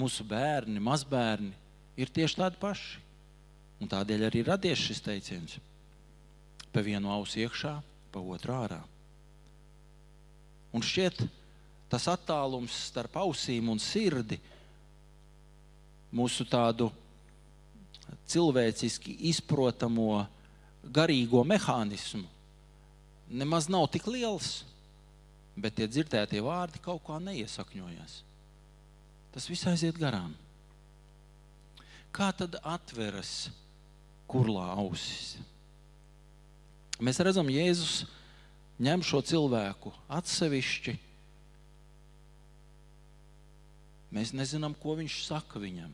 [0.00, 1.52] Mūsu bērni, mazbērni
[2.00, 3.02] ir tieši tādi paši.
[3.84, 5.58] Un tādēļ arī radies šis teiciens.
[6.72, 7.74] Pa vienu ausu iekšā,
[8.14, 8.80] pa otru ārā.
[10.72, 11.20] Un šķiet,
[11.92, 14.40] tas attālums starp ausīm un sirdi
[16.16, 16.88] mūsu tādu
[18.32, 20.24] cilvēciski izprotamo
[20.96, 22.24] garīgo mehānismu
[23.28, 24.64] nemaz nav tik liels,
[25.56, 28.20] bet tie dzirdētie vārdi kaut kā neiesakņojas.
[29.34, 30.34] Tas viss aiziet garām.
[32.14, 33.48] Kā tad atveras
[34.30, 35.34] kurlā ausis?
[37.02, 38.04] Mēs redzam, Jēzus
[38.82, 40.94] ņem šo cilvēku atsevišķi.
[44.14, 45.90] Mēs nezinām, ko viņš saka viņam.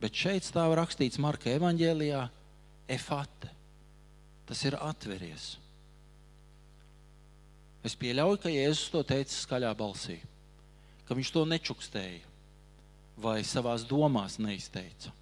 [0.00, 2.26] Bet šeit stāv rakstīts Marka evanģēlijā,
[2.92, 3.48] efate.
[4.44, 5.54] Tas ir atveries.
[7.84, 10.16] Es pieļauju, ka Jēzus to teica skaļā balsī,
[11.04, 12.32] ka viņš to nečukstēja
[13.20, 15.12] vai savā domās neizteica.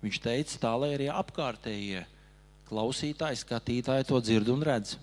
[0.00, 2.06] Viņš teica tā, lai arī apkārtējie
[2.70, 4.96] klausītāji, skatītāji to dzird un redz.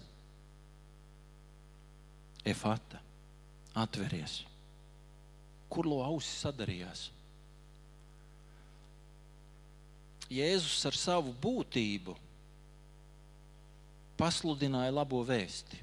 [2.47, 2.99] Efata,
[3.77, 4.39] atveries.
[5.69, 7.09] Kurlo ausis sadarījās?
[10.31, 12.15] Jēzus ar savu būtību
[14.17, 15.79] pasludināja labo vēsti.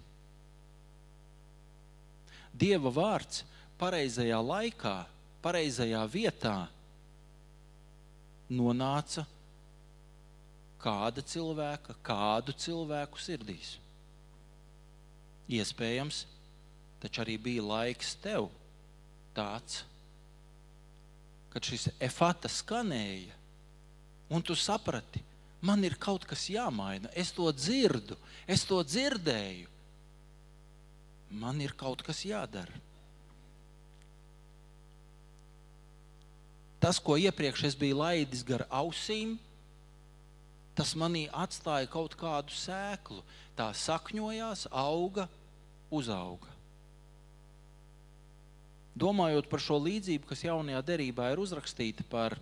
[2.54, 3.42] Dieva vārds
[3.80, 4.94] pareizajā laikā,
[5.42, 6.56] pareizajā vietā
[8.54, 9.24] nonāca
[10.84, 13.76] kāda cilvēka, kādu cilvēku sirdīs.
[15.50, 16.24] Iespējams,
[17.02, 18.50] taču arī bija laiks tev
[19.36, 19.82] tāds,
[21.52, 23.44] kad šis efata skanēja
[24.28, 25.20] Un tu saprati,
[25.64, 27.08] man ir kaut kas jāmaina.
[27.16, 29.70] Es to dzirdu, es to dzirdēju.
[31.40, 32.82] Man ir kaut kas jādara.
[36.84, 39.38] Tas, ko iepriekš es biju laidis gar ausīm,
[40.76, 43.22] tas manī atstāja kaut kādu sēklu.
[43.56, 45.24] Tā sakņojās, auga,
[45.88, 46.50] uzauga.
[48.94, 52.36] Domājot par šo līdzību, kas jaunajā derībā ir uzrakstīta par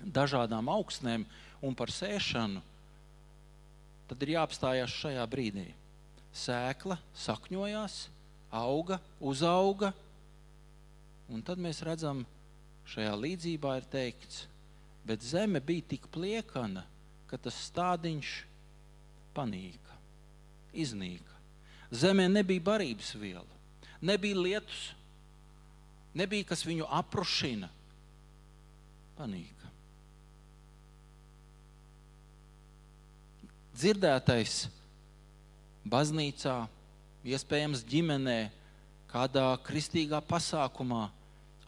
[0.00, 1.26] dažādām augstnēm
[1.66, 2.62] un par sēšanu,
[4.06, 5.66] tad ir jāapstājās šajā brīdī.
[6.36, 8.00] Sēkla sakņojās,
[8.54, 9.92] auga, uzauga,
[11.32, 12.24] un tad mēs redzam,
[12.86, 14.44] šajā līdzībā ir teikts,
[15.06, 16.84] bet zeme bija tik pliekana,
[17.26, 18.36] ka tas stādiņš
[19.34, 19.96] panīka,
[20.76, 21.34] iznīka.
[21.90, 23.58] Zemē nebija barības viela,
[24.02, 24.90] nebija lietus,
[26.18, 27.70] nebija kas viņu aprušina.
[29.16, 29.55] Panīka.
[33.76, 34.66] Dzirdētais
[35.86, 36.56] baznīcā,
[37.26, 38.40] iespējams, ģimenē,
[39.10, 41.06] kādā kristīgā pasākumā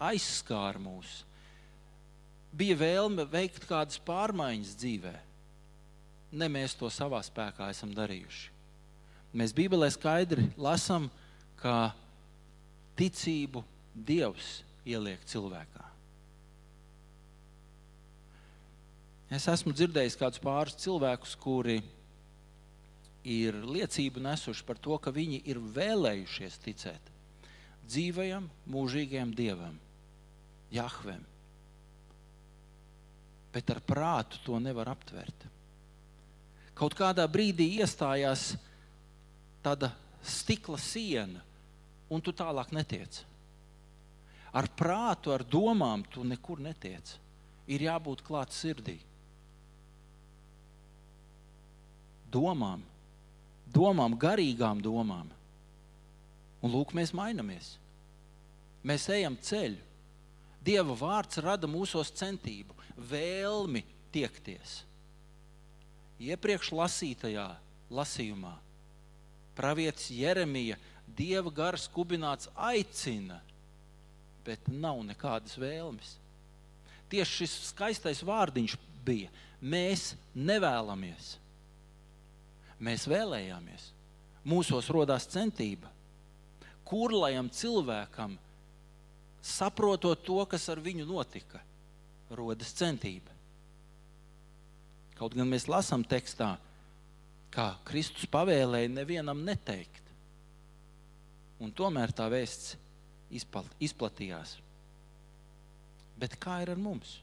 [0.09, 1.23] aizskāra mūs.
[2.55, 5.15] Bija vēlme veikt kādas pārmaiņas dzīvē.
[6.39, 8.55] Ne mēs to savā spēkā esam darījuši.
[9.37, 11.09] Mēs Bībelē skaidri lasām,
[11.61, 11.91] ka
[12.99, 15.85] ticību Dievs ieliek cilvēkā.
[19.35, 21.83] Es esmu dzirdējis kādus pāris cilvēkus, kuri
[23.29, 27.15] ir liecība nesuši par to, ka viņi ir vēlējušies ticēt
[27.89, 29.77] dzīvajam, mūžīgajam dievam,
[30.73, 31.23] Jahvem.
[33.55, 35.47] Bet ar prātu to nevar aptvert.
[36.77, 38.53] Kaut kādā brīdī iestājās
[39.65, 39.91] tāda
[40.23, 41.41] stikla siena,
[42.13, 43.23] un tu tālāk netiec.
[44.53, 47.17] Ar prātu, ar domām tu nekur netiec.
[47.69, 48.97] Ir jābūt klāt sirdī.
[52.33, 52.85] Domām,
[53.75, 55.31] domām, garīgām domām.
[56.63, 57.77] Un lūk, mēs mainamies.
[58.83, 59.83] Mēs ejam ceļu.
[60.65, 62.75] Dieva vārds rada mūsos centību,
[63.11, 64.83] vēlmi tiekties.
[66.19, 67.47] Iepriekš lasītajā
[67.95, 68.57] lasījumā
[69.59, 70.77] pravietis Jeremija
[71.19, 73.41] Dieva gars kubināts aicina,
[74.47, 76.13] bet nav nekādas vēlmes.
[77.11, 81.33] Tieši šis skaistais vārdiņš bija: Mēs nevēlamies
[82.85, 83.91] mēs vēlējāmies.
[84.49, 85.91] Mūsos radās centība.
[86.89, 88.39] Kurlajam cilvēkam,
[89.45, 91.61] saprotot to, kas ar viņu notika,
[92.31, 93.35] rodas centība.
[95.19, 96.55] Kaut gan mēs lasām tekstā,
[97.53, 100.05] kā Kristus pavēlēja nevienam neteikt.
[101.59, 102.77] Un tomēr tā vēsts
[103.83, 104.55] izplatījās.
[106.19, 107.19] Bet kā ir ar mums?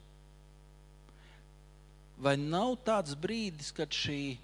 [2.19, 4.37] Vai nav tāds brīdis, kad šī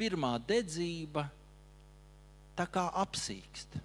[0.00, 1.26] pirmā dedzība
[2.56, 3.78] tā kā apsīkst.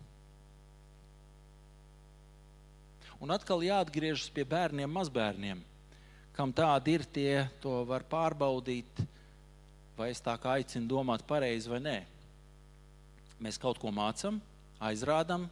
[3.24, 5.62] Un atkal jāatgriežas pie bērniem, mazbērniem,
[6.36, 9.00] kam tādi ir, tie to var pārbaudīt,
[9.96, 12.00] vai es tā kā aicinu domāt pareizi vai nē.
[13.40, 14.42] Mēs kaut ko mācām,
[14.84, 15.48] aizrādām,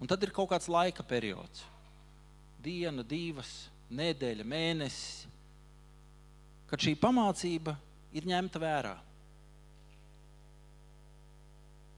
[0.00, 1.64] un tad ir kaut kāds laika periods.
[2.64, 5.24] Diena, divas, nedēļa, mēnesis,
[6.68, 7.76] kad šī pamācība
[8.16, 8.94] ir ņemta vērā.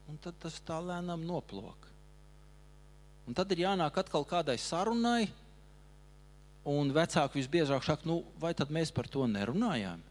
[0.07, 1.87] Un tad tas tā lēnām noplok.
[3.27, 5.27] Un tad ir jānāk atkal kādai sarunai,
[6.67, 10.03] un vecāki visbiežāk saka, nu, vai tad mēs par to nerunājām?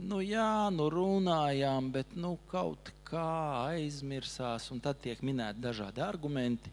[0.00, 6.72] Nu, jā, nu runājām, bet nu, kaut kā aizmirsās, un tad tiek minēti dažādi argumenti.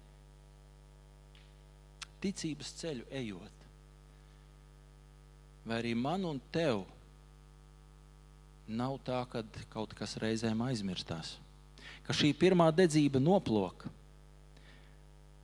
[2.22, 3.66] Ticības ceļu ejot,
[5.68, 6.86] vai arī man un tev
[8.68, 11.36] nav tā, ka kaut kas reizēm aizmirstās,
[12.08, 13.92] ka šī pirmā dedzība noplūka.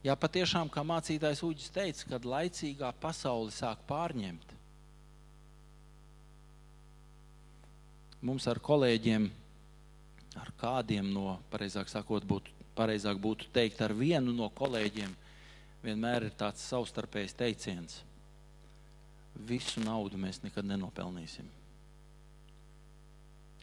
[0.04, 4.50] Jā, patiešām, kā mācītājs Uģis teica, kad laicīgā pasaule sāk pārņemt,
[8.24, 9.30] mums ar kolēģiem,
[10.40, 15.16] ar kādiem no, pareizāk sakot, būtu, pareizāk būtu teikt, ar vienu no kolēģiem,
[15.84, 18.02] vienmēr ir tāds savstarpējs teiciens:
[19.34, 21.48] Visu naudu mēs nekad nenopelnīsim.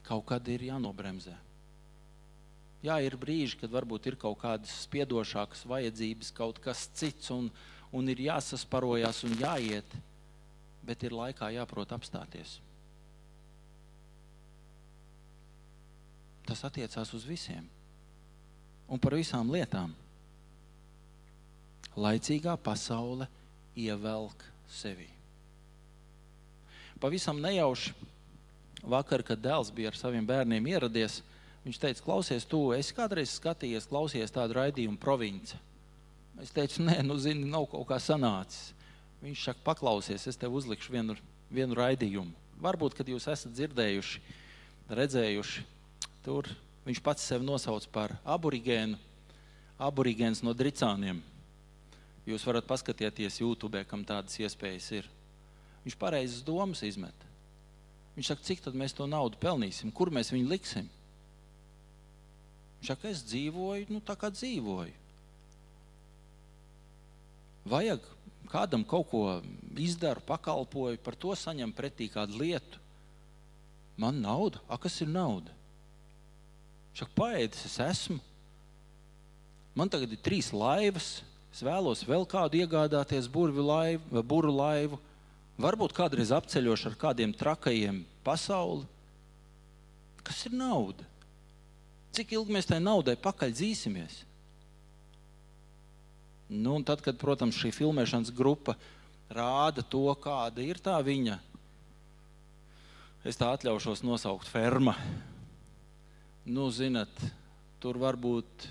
[0.09, 1.37] Kaut kad ir jānobremzē.
[2.81, 7.51] Jā, ir brīži, kad varbūt ir kaut kādas spiedošākas vajadzības, kaut kas cits, un,
[7.93, 9.99] un ir jāsasparojas un jāiet,
[10.87, 12.57] bet ir laikā jāprot apstāties.
[16.49, 17.68] Tas attiecās uz visiem
[18.91, 19.93] un par visām lietām.
[22.01, 23.28] Laicīgā pasaule
[23.78, 25.07] ievelk sevi.
[27.01, 27.95] Pavisam nejauši
[28.83, 31.20] vakar, kad dēls bija ar saviem bērniem ieradies,
[31.65, 35.59] viņš teica, klausies, tu esi kādreiz skatījies, klausies tādu raidījumu provinci.
[36.41, 38.71] Es teicu, nē, nu, zini, nav kaut kā sanācis.
[39.21, 41.19] Viņš saka, paklausies, es tev uzlikšu vienu,
[41.53, 42.33] vienu raidījumu.
[42.65, 44.23] Varbūt, kad jūs esat dzirdējuši,
[44.97, 45.67] redzējuši
[46.21, 46.51] Tur
[46.85, 48.99] viņš pats sevi nosauc par aborigēnu,
[49.81, 51.23] aborigēns no dricāniem.
[52.29, 55.09] Jūs varat paskatīties YouTube, kam tādas iespējas ir.
[55.87, 57.17] Viņš pareizas domas izmet.
[58.19, 60.91] Viņš saka, cik tad mēs to naudu pelnīsim, kur mēs viņu liksim.
[62.81, 64.97] Viņš saka, es dzīvoju, nu tā kā dzīvoju.
[67.68, 68.07] Vajag
[68.51, 69.24] kādam kaut ko
[69.78, 72.81] izdarīt, pakalpoju, par to saņem pretī kādu lietu.
[74.01, 75.53] Man nauda, a kas ir nauda?
[76.97, 78.18] Šak paēdis es esmu.
[79.76, 81.20] Man tagad ir trīs laivas.
[81.51, 84.99] Es vēlos vēl kādu iegādāties burvju laivu, vai buru laivu.
[85.61, 88.87] Varbūt kādreiz apceļošu ar kādiem trakajiem pasauli.
[90.24, 91.10] Kas ir nauda?
[92.17, 94.25] Cik ilgi mēs tai naudai pakaļ dzīsimies?
[96.51, 98.75] Nu, un tad, kad, protams, šī filmēšanas grupa
[99.31, 101.39] rāda to, kāda ir tā viņa,
[103.23, 104.97] es tā atļaušos nosaukt ferma
[106.51, 107.11] nu, zinat,
[107.81, 108.67] tur varbūt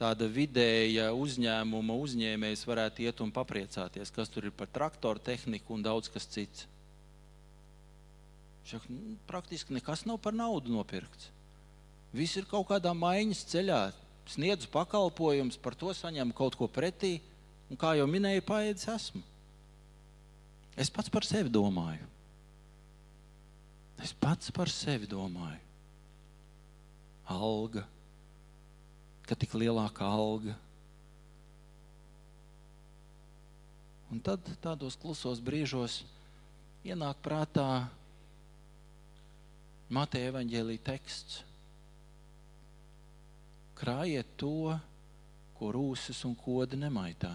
[0.00, 5.84] tāda vidēja uzņēmuma uzņēmējs varētu iet un papriecāties, kas tur ir par traktoru tehniku un
[5.84, 6.66] daudz kas cits.
[8.64, 11.30] Šak, nu, praktiski nekas nav par naudu nopirkts.
[12.14, 13.82] Viss ir kaut kādā maiņas ceļā.
[14.30, 17.18] Sniedzu pakalpojumus, par to saņemu kaut ko pretī.
[17.68, 19.22] Un, kā jau minēju, paēdis esmu.
[20.78, 22.06] Es pats par sevi domāju.
[24.02, 25.64] Es pats par sevi domāju
[27.24, 27.84] alga,
[29.24, 30.54] ka tik lielāka alga.
[34.12, 36.02] Un tad tādos klusos brīžos
[36.84, 37.88] ienāk prātā
[39.88, 41.42] Mateja evaņģēlī teksts.
[43.78, 44.74] Krājiet to,
[45.58, 47.32] ko rūsas un kodi nemaitā.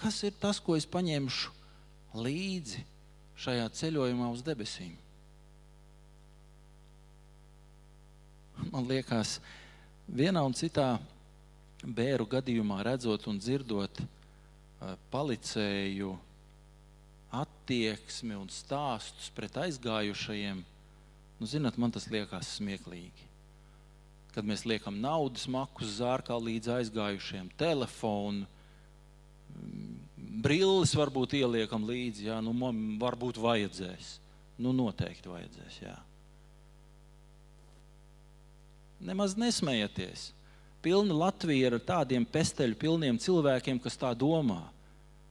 [0.00, 1.52] Kas ir tas, ko es paņemšu
[2.18, 2.84] līdzi
[3.44, 4.94] šajā ceļojumā uz debesīm?
[8.74, 9.38] man liekas,
[10.08, 10.96] vienā un citā
[11.84, 14.00] bēru gadījumā redzot un dzirdot
[15.12, 16.12] palicēju
[17.34, 20.62] attieksmi un stāstus pret aizgājušajiem,
[21.38, 23.33] nu, zinat, man tas liekas smieklīgi.
[24.34, 28.48] Kad mēs liekam naudas makus zārkā līdz aizgājušiem, telefonu,
[30.44, 34.18] brilles varbūt ieliekam līdzi, jā, nu, man varbūt vajadzēs.
[34.58, 35.94] Nu, noteikti vajadzēs, jā
[39.04, 40.32] nemaz nesmējieties.
[40.84, 44.62] Pilna Latvija ir ar tādiem pesteļu pilniem cilvēkiem, kas tā domā,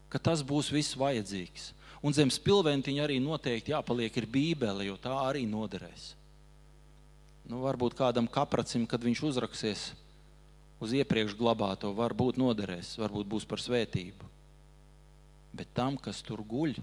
[0.10, 1.72] ka tas būs viss vajadzīgs.
[2.04, 6.14] Un zem spilventiņa arī noteikti jāpaliek ir Bībele, jo tā arī noderēs.
[7.50, 9.88] Nu, varbūt kādam kapracim, kad viņš uzraksies
[10.84, 14.30] uz iepriekš glabāto, varbūt noderēs, varbūt būs par svētību.
[15.54, 16.78] Bet tam, kas tur guļ,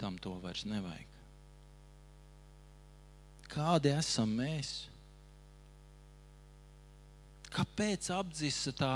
[0.00, 1.12] tam to vairs nevajag.
[3.46, 4.72] Kādi esam mēs?
[7.54, 8.94] Kāpēc apdzisa tā,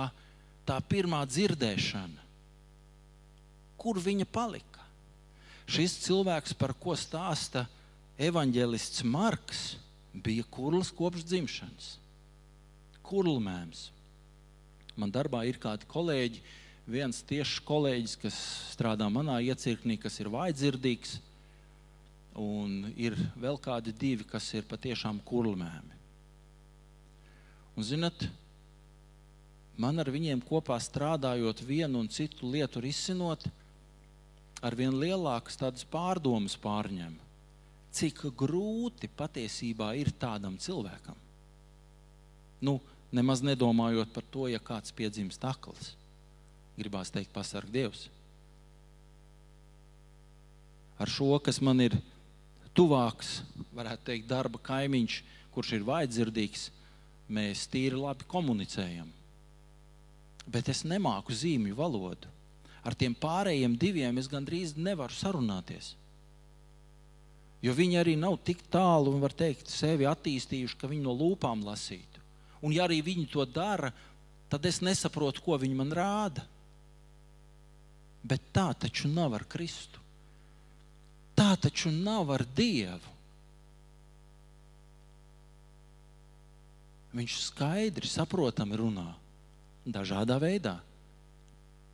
[0.69, 2.31] tā pirmā dzirdēšana?
[3.81, 4.85] kur viņa palika.
[5.71, 7.65] Šis cilvēks, par ko stāsta
[8.21, 9.63] evanģēlists Marks,
[10.15, 11.95] bija kurls kopš dzimšanas.
[13.07, 13.89] Kurlmēms.
[14.99, 16.43] Man darbā ir kādi kolēģi,
[16.91, 18.39] viens tieši kolēģis, kas
[18.75, 21.19] strādā manā iecirknī, kas ir vājdzirdīgs,
[22.41, 25.99] un ir vēl kādi divi, kas ir patiešām kurlmēmi.
[27.77, 28.27] Un, zinat,
[29.81, 33.47] man ar viņiem kopā strādājot, vienu un citu lietu risinot,
[34.61, 37.15] ar vien lielākas tādas pārdomas pārņem,
[37.95, 41.16] cik grūti patiesībā ir tādam cilvēkam.
[42.61, 42.78] Nu,
[43.12, 45.95] nemaz nedomājot par to, ja kāds piedzimst akls.
[46.78, 48.09] Gribās teikt, pasarg Dievs.
[51.01, 51.97] Ar šo, kas man ir
[52.76, 53.41] tuvāks,
[53.74, 55.22] varētu teikt, darba kaimiņš,
[55.55, 56.68] kurš ir vājdzirdīgs,
[57.32, 59.09] mēs tīri labi komunicējam.
[60.51, 62.28] Bet es nemāku zīmju valodu.
[62.84, 65.95] Ar tiem pārējiem diviem es gandrīz nevaru sarunāties.
[67.61, 72.23] Jo viņi arī nav tik tālu var teikt, sevi attīstījuši, ka viņi no lūpām lasītu.
[72.65, 73.93] Un, ja arī viņi to dara,
[74.53, 76.45] tad es nesaprotu, ko viņi man rāda.
[78.25, 80.01] Bet tā taču nav ar Kristu.
[81.37, 83.17] Tā taču nav ar Dievu.
[87.17, 89.09] Viņš skaidri, saprotami runā
[89.85, 90.77] dažādā veidā.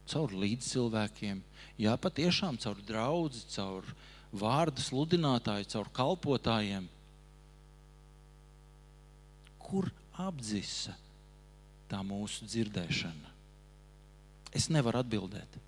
[0.07, 1.41] Caur līdzcilvēkiem,
[1.83, 3.87] jā, patiešām caur draugu, caur
[4.33, 6.89] vārdu sludinātāju, caur kalpotājiem.
[9.67, 9.91] Kur
[10.23, 10.95] apdzisa
[11.91, 13.33] tā mūsu dzirdēšana?
[14.57, 15.59] Es nevaru atbildēt.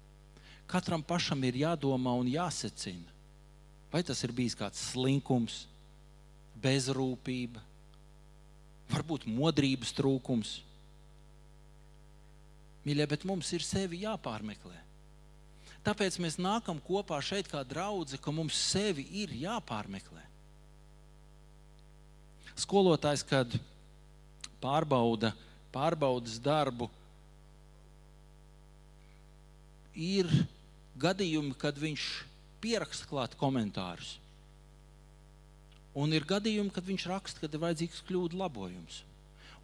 [0.68, 3.16] Katram pašam ir jādomā un jāsecina.
[3.92, 5.62] Vai tas ir bijis kāds slinkums,
[6.60, 7.62] bezrūpība,
[8.92, 10.58] varbūt modrības trūkums.
[12.84, 14.87] Mīļie, bet mums ir sevi jāpārmeklē.
[15.86, 20.24] Tāpēc mēs nākam kopā šeit kā draugi, ka mums sevi ir jāpārmeklē.
[22.58, 23.54] Skolotājs, kad
[24.62, 25.32] pārbauda
[25.72, 26.88] pārbaudas darbu,
[29.94, 30.30] ir
[30.98, 32.06] gadījumi, kad viņš
[32.62, 34.16] pieraksta klāt komentārus.
[35.98, 39.02] Un ir gadījumi, kad viņš raksta, ka ir vajadzīgs kļūdu labojums.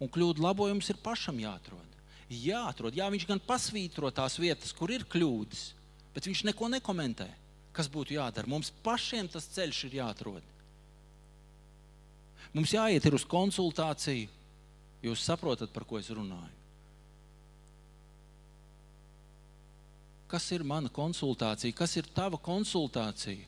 [0.01, 1.91] Un kļūdu labojums ir pašam jāatrod.
[2.27, 5.69] Jāatrod, jā, viņš gan pasvītro tās vietas, kur ir kļūdas,
[6.15, 7.27] bet viņš neko nekomentē.
[7.75, 8.47] Kas būtu jādara?
[8.47, 10.43] Mums pašiem tas ceļš ir jāatrod.
[12.55, 14.31] Mums jāiet uz konsultāciju.
[15.03, 16.53] Jūs saprotat, par ko es runāju.
[20.31, 21.75] Kas ir mana konsultācija?
[21.77, 23.45] Kas ir tava konsultācija?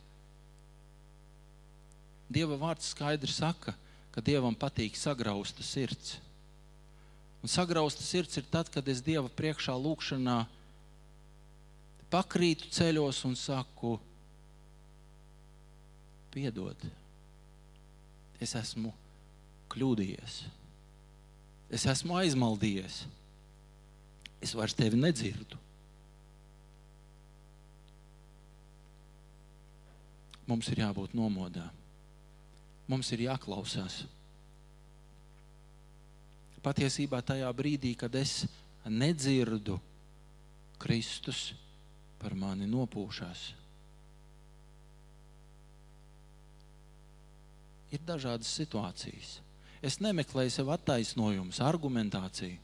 [2.30, 3.74] Dieva vārds skaidri saka,
[4.12, 6.18] ka Dievam patīk sagrausta sirds.
[7.42, 10.42] Un sagrausta sirds ir tad, kad es Dieva priekšā lūkšanā
[12.14, 13.96] pakrītu ceļos un saku,
[16.34, 16.88] piedod,
[18.42, 18.94] es esmu
[19.74, 20.42] kļūdījies,
[21.74, 23.00] es esmu aizmaldījies,
[24.44, 25.60] es vairs tevi nedzirdu.
[30.48, 31.66] Mums ir jābūt nomodā
[32.88, 34.02] mums ir jāklausās.
[36.64, 38.42] Patiesībā tajā brīdī, kad es
[38.88, 39.78] nedzirdu,
[40.82, 41.52] Kristus
[42.22, 43.44] par mani nopūšās.
[47.94, 49.38] Ir dažādas situācijas.
[49.86, 52.58] Es nemeklēju sev attaisnojumus, argumentāciju.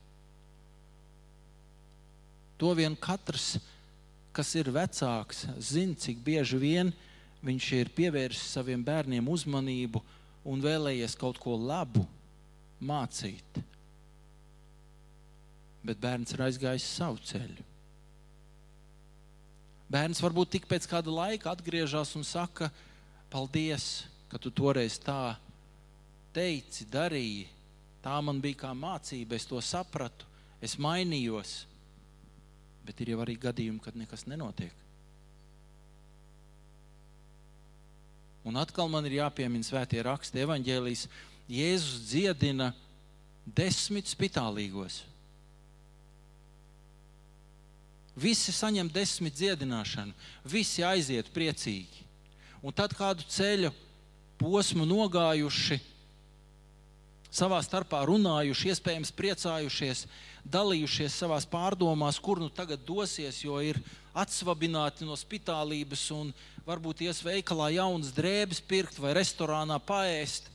[2.59, 3.57] To vien katrs,
[4.33, 6.91] kas ir vecāks, zina, cik bieži vien
[7.43, 10.01] viņš ir pievērsis saviem bērniem uzmanību
[10.47, 12.05] un vēlējies kaut ko labu
[12.83, 13.61] mācīt.
[15.83, 17.72] Bet bērns ir aizgājis savu ceļu.
[19.93, 22.71] Bērns varbūt tik pēc kāda laika atgriežas un saka,
[23.29, 25.35] paldies, ka tu toreiz tā
[26.33, 27.45] teici, darīji.
[28.03, 30.25] Tā man bija kā mācība, es to sapratu,
[30.59, 31.61] es mainījos.
[32.83, 34.73] Bet ir jau arī gadījumi, kad nekas nenotiek.
[38.43, 41.05] Un atkal man ir jāpiemina svētie raksti, evaņģēlijas.
[41.53, 42.73] Jēzus dziedina
[43.45, 45.03] desmit spitālīgos.
[48.13, 50.13] Visi saņem desmit dziedināšanu,
[50.45, 52.03] visi aiziet priecīgi.
[52.63, 53.73] Un tad kādu ceļu
[54.37, 55.79] posmu nogājuši,
[57.33, 60.05] savā starpā runājuši, iespējams, priecājušies,
[60.45, 63.79] dalījušies savā pārdomās, kur nu tagad dosies, jo ir
[64.13, 66.29] atsvabināti no spitālības un
[66.67, 70.51] varbūt ies veikalā jaunas drēbes pirkt vai restorānā paēst.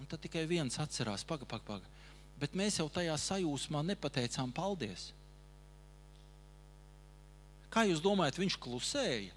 [0.00, 1.92] Un tad tikai viens atcerās, paga, paga, paga.
[2.42, 5.12] Bet mēs jau tajā sajūsmā nepateicām paldies.
[7.72, 9.30] Kā jūs domājat, viņš klusēja?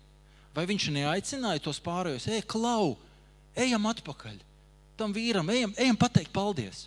[0.56, 2.26] Vai viņš neaicināja tos pārējos?
[2.32, 2.96] Ej, klau,
[3.54, 4.42] ejam atpakaļ.
[4.98, 6.86] Tam vīram, ejam, ejam pateikt paldies.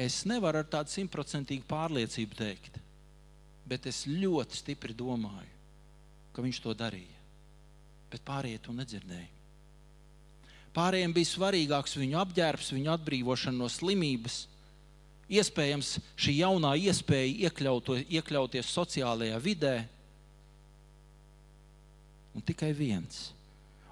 [0.00, 2.78] Es nevaru ar tādu simtprocentīgu pārliecību teikt,
[3.68, 5.50] bet es ļoti stipri domāju,
[6.34, 7.18] ka viņš to darīja.
[8.10, 9.39] Bet pārējie to nedzirdēja.
[10.76, 14.44] Pārējiem bija svarīgāks viņu apģērbs, viņu atbrīvošana no slimības.
[15.30, 19.74] Iespējams, šī jaunā iespēja iekļauto, iekļauties sociālajā vidē.
[22.34, 23.30] Un tikai viens.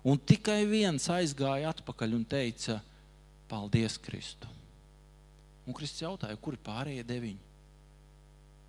[0.06, 2.78] Un tikai viens aizgāja atpakaļ un teica:
[3.50, 4.50] Paldies, Kristu!
[5.66, 7.48] Un Kristus jautāja, kur ir pārējie deviņi?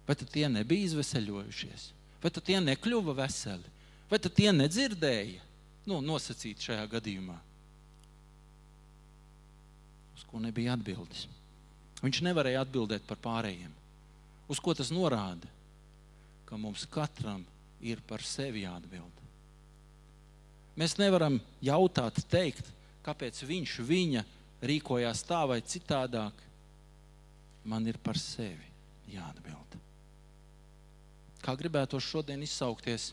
[0.09, 1.83] Vai tie nebija izveseļojušies?
[2.19, 3.77] Vai tie nekļuva veseli?
[4.09, 5.45] Vai tie nedzirdēja?
[5.87, 7.37] Nu, nosacīt šajā gadījumā.
[10.29, 11.25] Ko nebija atbildes.
[12.03, 13.71] Viņš nevarēja atbildēt par pārējiem.
[14.49, 15.49] Uz ko tas norāda?
[16.47, 17.43] Ka mums katram
[17.81, 19.19] ir par sevi jāatbild.
[20.79, 22.69] Mēs nevaram jautāt, teikt,
[23.03, 24.23] kāpēc viņš, viņa
[24.63, 26.45] rīkojās tā vai citādāk.
[27.67, 28.69] Man ir par sevi
[29.11, 29.75] jāatbild.
[31.43, 33.11] Kā gribētu šodien izsaukties,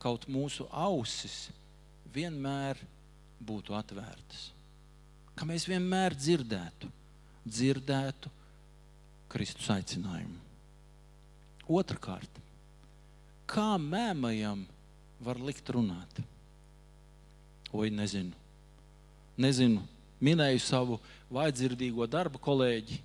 [0.00, 1.50] kaut mūsu ausis
[2.14, 2.80] vienmēr
[3.44, 4.55] būtu atvērtas.
[5.36, 6.88] Ka mēs vienmēr dzirdētu,
[7.44, 8.30] dzirdētu
[9.32, 10.38] Kristus aicinājumu.
[11.66, 12.40] Otrakārt,
[13.50, 14.62] kā mēmajam
[15.20, 16.22] var likt runāt?
[17.74, 18.32] Oi, nezinu.
[19.36, 19.82] Nezinu,
[20.24, 20.96] minēju savu
[21.28, 23.00] vaidzirdīgo darba kolēģi.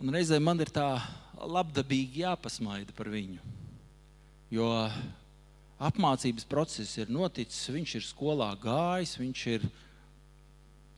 [0.00, 0.88] Un reizē man ir tā
[1.38, 3.38] labdabīgi jāpasmaida par viņu.
[4.50, 4.66] Jo
[5.80, 9.68] apmācības process ir noticis, viņš ir skolā gājis, viņš ir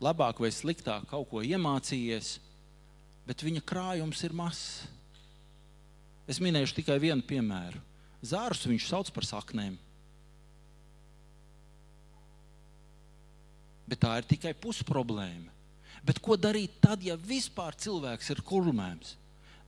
[0.03, 2.35] labāk vai sliktāk kaut ko iemācījies,
[3.29, 4.83] bet viņa krājums ir mazs.
[6.31, 7.81] Es minēšu tikai vienu piemēru.
[8.23, 9.75] Zārus viņš sauc par saknēm.
[13.91, 15.51] Bet tā ir tikai pusproblēma.
[16.07, 19.17] Bet ko darīt tad, ja vispār cilvēks ir kurmēms?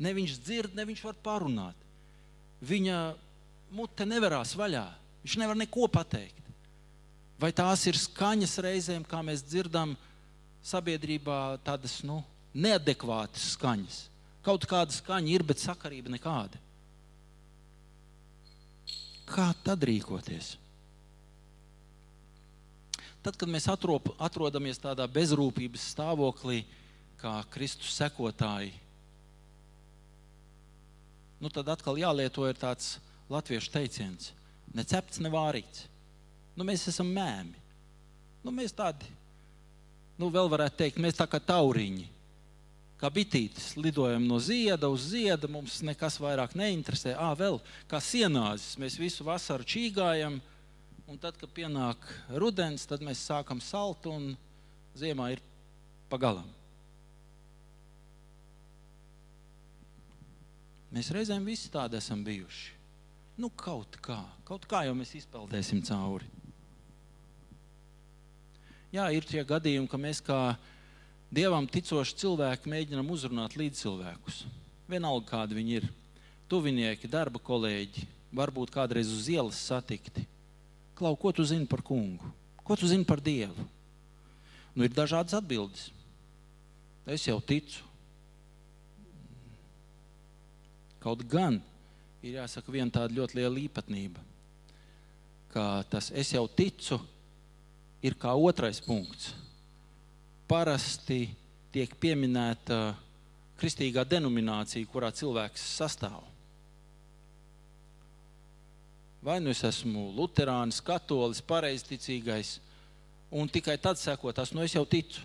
[0.03, 1.76] Ne viņš dzird, ne viņš var parunāt.
[2.64, 2.99] Viņa
[3.74, 4.87] mute nevarās vaļā.
[5.22, 6.43] Viņš nevar neko pateikt.
[7.39, 9.95] Vai tās ir skaņas reizēm, kā mēs dzirdam
[10.65, 12.23] sabiedrībā, tādas nu,
[12.57, 14.01] neadekvātas skaņas?
[14.45, 16.61] Kaut kāda skaņa ir, bet sakarība nekāda.
[19.29, 20.55] Kā tad rīkoties?
[23.25, 26.61] Tad, kad mēs atrop, atrodamies tādā bezrūpības stāvoklī,
[27.17, 28.75] kā Kristus sekotāji,
[31.41, 32.99] nu tad atkal jālieto tāds
[33.33, 34.33] latviešu teiciens-
[34.77, 35.87] ne cepts, ne vārīts.
[36.57, 37.57] Nu, mēs esam mēmi.
[38.45, 39.09] Nu, mēs tādi,
[40.21, 42.11] nu, vēl varētu teikt, mēs tā kā tauriņi.
[43.01, 47.17] Kā bitītes lidojam no zieda uz ziedu, mums nekas vairāk neinteresē.
[47.19, 47.59] Ah, vēl
[47.91, 50.39] kā sienāzes, mēs visu vasaru čīgājam,
[51.11, 54.33] un tad, kad pienāk rudens, tad mēs sākam salt, un
[54.97, 55.43] ziemā ir
[56.09, 56.47] pagalam.
[60.95, 62.71] Mēs reizēm visi tādi esam bijuši.
[63.43, 66.29] Nu, kaut kā, kaut kā jau mēs izpeldēsim cauri.
[68.95, 70.38] Jā, ir tie gadījumi, ka mēs kā
[71.34, 74.45] dievam ticoši cilvēki mēģinām uzrunāt līdzcilvēkus.
[74.86, 75.88] Vienalga, kādi viņi ir.
[76.47, 78.05] Tuvinieki, darba kolēģi,
[78.38, 80.22] varbūt kādreiz uz ielas satikti.
[80.95, 82.28] Klau, ko tu zini par kungu?
[82.62, 83.64] Ko tu zini par dievu?
[84.76, 85.88] Nu, ir dažādas atbildes.
[87.03, 87.82] Es jau ticu.
[91.03, 91.59] Kaut gan
[92.22, 94.22] ir jāsaka viena tāda ļoti liela īpatnība,
[95.51, 97.01] ka tas es jau ticu,
[98.05, 99.33] ir kā otrais punkts.
[100.49, 101.25] Parasti
[101.73, 102.93] tiek pieminēta
[103.59, 106.21] kristīgā denominācija, kurā cilvēks sastāv.
[109.25, 112.59] Vai nu es esmu luterānis, katolis, pareizticīgais,
[113.33, 115.25] un tikai tad sekot tas, nu es jau ticu.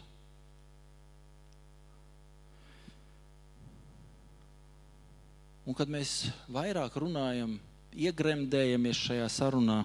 [5.67, 7.59] Un kad mēs vairāk runājam,
[7.93, 9.83] iegremdējamies šajā sarunā,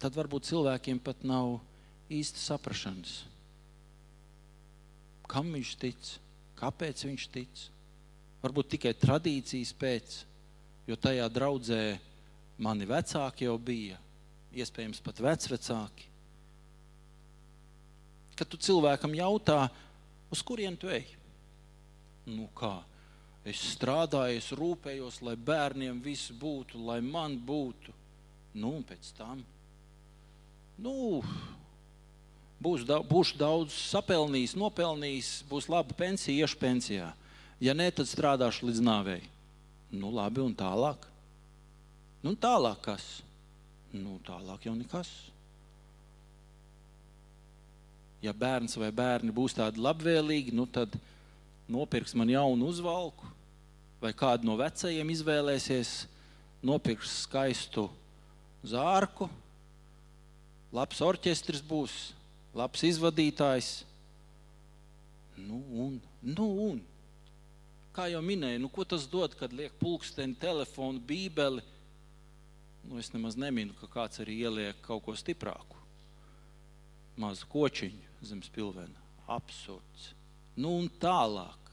[0.00, 1.58] tad varbūt cilvēkiem pat nav
[2.10, 3.20] īsti saprašanas.
[5.30, 6.14] Kam viņš tic,
[6.58, 7.66] kāpēc viņš tic?
[8.40, 10.14] Varbūt tikai tradīcijas pēc,
[10.88, 11.82] jo tajā draudzē
[12.64, 13.98] mani vecāki jau bija,
[14.56, 16.08] iespējams, pat vecvecāki.
[18.40, 19.66] Kad tu cilvēkam jautā,
[20.32, 21.04] uz kurien tu ej?
[22.24, 22.78] Nu kā?
[23.44, 27.92] Es strādāju, es rūpējos, lai bērniem viss būtu, lai man būtu.
[28.56, 29.44] Nu, un pēc tam,
[30.80, 31.20] nu,
[32.62, 37.10] būs da, būšu daudz sapelnījis, nopelnījis, būs laba pensija, iešu pensijā.
[37.60, 39.20] Ja nē, tad strādāšu līdz nāvei.
[39.92, 41.04] Nu, labi, un tālāk.
[42.24, 43.04] Nu, tālāk kas?
[43.92, 45.10] Nu, tālāk jau nekas.
[48.20, 50.92] Ja bērns vai bērni būs tādi labvēlīgi, nu, tad
[51.70, 53.28] nopirks man jaunu uzvalku,
[54.00, 56.04] vai kādu no vecajiem izvēlēsies,
[56.64, 57.86] nopirks skaistu
[58.68, 59.30] zārku,
[60.74, 61.96] labs orķestris būs,
[62.54, 63.70] labs izvadītājs.
[65.40, 66.80] Nu, un, nu, un.
[67.96, 71.64] Kā jau minēju, nu, ko tas dod, kad liek pulksteni, telefonu, bībeli?
[72.86, 75.78] Nu, es nemaz neminu, ka kāds arī ieliek kaut ko stiprāku.
[77.20, 79.02] Mazu kočiņu zem spilvena.
[79.30, 80.12] Absurds.
[80.56, 81.69] Nu, un tālāk.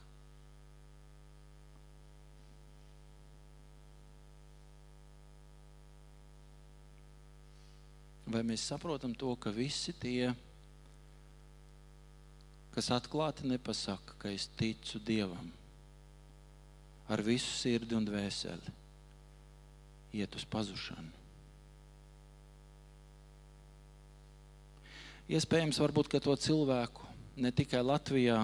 [8.27, 10.33] Vai mēs saprotam to, ka visi tie,
[12.75, 15.53] kas atklāti nepasaka, ka es ticu Dievam
[17.07, 18.73] ar visu sirdi un dvēseli,
[20.19, 21.13] iet uz pazušanu?
[25.31, 27.07] Iespējams, varbūt, to cilvēku
[27.39, 28.41] ne tikai Latvijā,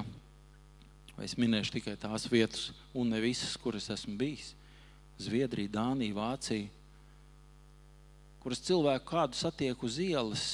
[1.15, 4.53] vai es minēšu tikai tās vietas, un ne visas, kuras esmu bijis,
[5.19, 6.71] Zviedrija, Dānija, Vācija
[8.43, 10.45] kuras cilvēku kādu satieku uz ielas,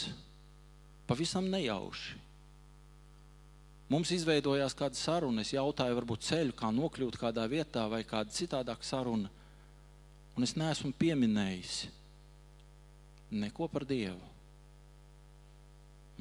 [1.10, 2.18] pavisam nejauši.
[3.90, 8.86] Mums izveidojās kāda saruna, es jautāju, varbūt ceļu, kā nokļūt kādā vietā vai kāda citādāka
[8.86, 9.32] saruna.
[10.38, 11.88] Un es neesmu pieminējis
[13.34, 14.22] neko par Dievu.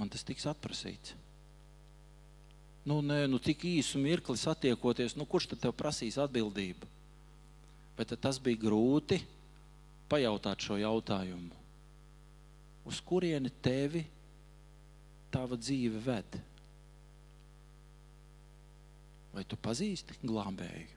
[0.01, 1.13] Man tas tiks atprasīts.
[2.89, 6.89] Nu, nē, nu tik īsu mirkli satiekoties, nu, kurš tad tev prasīs atbildību?
[7.99, 9.19] Bet tas bija grūti
[10.09, 11.58] pajautāt šo jautājumu.
[12.89, 14.05] Uz kurieni tevi
[15.33, 16.39] tava dzīve ved?
[19.35, 20.95] Vai tu pazīsti glābēju?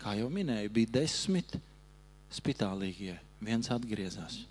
[0.00, 1.56] Kā jau minēju, bija desmit
[2.32, 3.18] spitālīgie.
[3.40, 4.42] Viens atgriezās,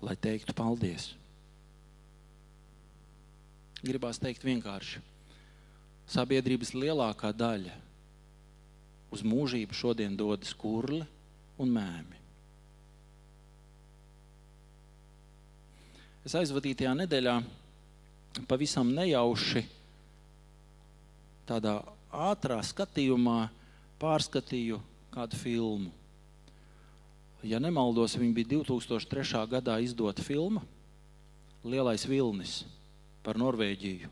[0.00, 1.10] lai teiktu paldies.
[3.84, 5.02] Gribās teikt vienkārši.
[6.12, 7.76] Sabiedrības lielākā daļa
[9.12, 11.02] uz mūžību šodien dodas kurli
[11.60, 12.21] un mēmi.
[16.22, 17.32] Es aizvadītajā nedēļā
[18.46, 19.64] pavisam nejauši
[21.48, 21.80] tādā
[22.14, 23.48] ātrā skatījumā
[23.98, 24.78] pārskatīju
[25.10, 25.90] kādu filmu.
[27.42, 29.42] Ja nemaldos, viņa bija 2003.
[29.50, 30.62] gadā izdota filma
[31.66, 32.60] Lielais Vilnis
[33.26, 34.10] par Norvēģiju.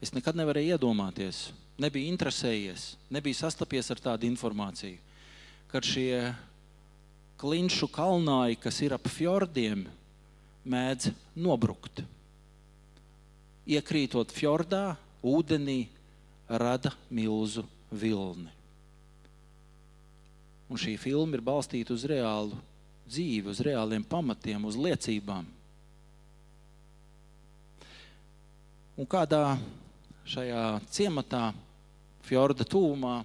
[0.00, 4.96] Es nekad nevarēju iedomāties, nebiju interesējies, nebiju sastapies ar tādu informāciju,
[5.68, 6.32] kad šie
[7.40, 9.84] klinšu kalnāji, kas ir ap fjordiem,
[10.66, 12.02] mēdz nobrukt.
[13.66, 14.96] Iekrītot fjordā,
[15.26, 15.86] ūdenī
[16.46, 18.50] rada milzu vilni.
[20.66, 22.56] Un šī filma ir balstīta uz reālu
[23.06, 25.46] dzīvi, uz reāliem pamatiem, uz liecībām.
[28.96, 29.58] Un kādā
[30.26, 31.50] šajā ciematā,
[32.26, 33.20] fjorda tūmā,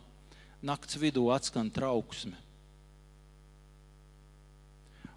[0.61, 2.37] nakts vidū atskan trauksme.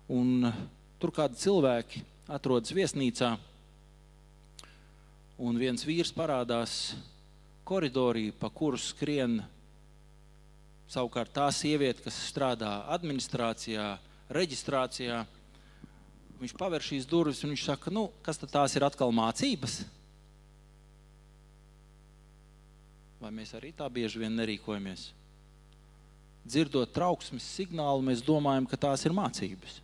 [0.09, 0.49] Un
[1.01, 3.35] tur kādi cilvēki atrodas viesnīcā,
[5.45, 6.95] un viens vīrs parādās
[7.69, 9.41] koridorī, pa kuru skrien
[10.89, 13.95] savukārt tā sieviete, kas strādā administrācijā,
[14.33, 15.25] reģistrācijā.
[16.41, 19.83] Viņš paver šīs durvis un viņš saka, nu, kas tad tās ir atkal mācības?
[23.21, 25.09] Vai mēs arī tā bieži vien nerīkojamies?
[26.45, 29.81] Dzirdot trauksmes signālu, mēs domājam, ka tās ir mācības.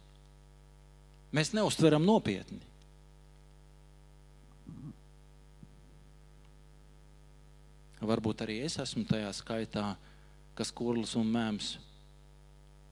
[1.30, 2.58] Mēs neustveram nopietni.
[8.00, 9.92] Varbūt arī es esmu tajā skaitā,
[10.56, 11.74] kas kurls un mēms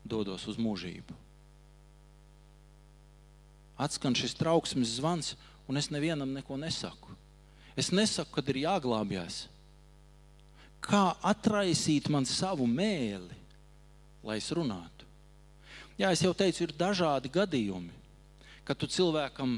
[0.04, 1.16] dodos uz mūžību.
[3.78, 5.32] Atskan šis trauksmes zvans,
[5.70, 7.14] un es nevienam neko nesaku.
[7.78, 9.46] Es nesaku, kad ir jāglābjas.
[10.82, 13.34] Kā atraisīt man savu mēli,
[14.22, 15.06] lai es runātu?
[15.98, 17.97] Jā, es jau teicu, ir dažādi gadījumi,
[18.68, 19.56] kad tu cilvēkam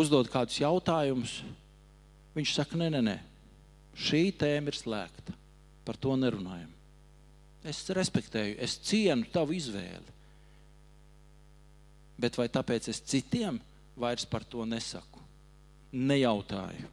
[0.00, 1.42] uzdod kādus jautājumus.
[2.34, 3.18] Viņš saka, nē, nē, nē,
[4.06, 5.36] šī tēma ir slēgta.
[5.84, 6.70] Par to nerunājam.
[7.68, 10.16] Es respektēju, es cienu tavu izvēli.
[12.16, 13.60] Bet vai tāpēc es citiem
[14.00, 15.20] vairs par to nesaku?
[15.92, 16.88] Nejautāju.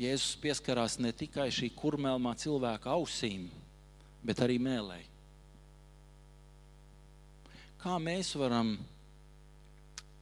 [0.00, 3.50] Jēzus pieskarās ne tikai šī kurmelmā cilvēka ausīm,
[4.24, 5.09] bet arī mēlēji.
[7.80, 8.74] Kā mēs varam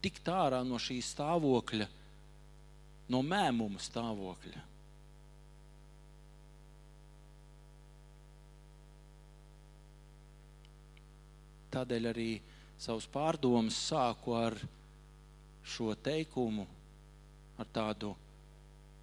[0.02, 1.88] tikt ārā no šī stāvokļa,
[3.10, 4.64] no mēmuma stāvokļa.
[11.74, 12.30] Tādēļ arī
[12.80, 14.56] savus pārdomas sāku ar
[15.68, 16.64] šo teikumu,
[17.60, 18.14] ar tādu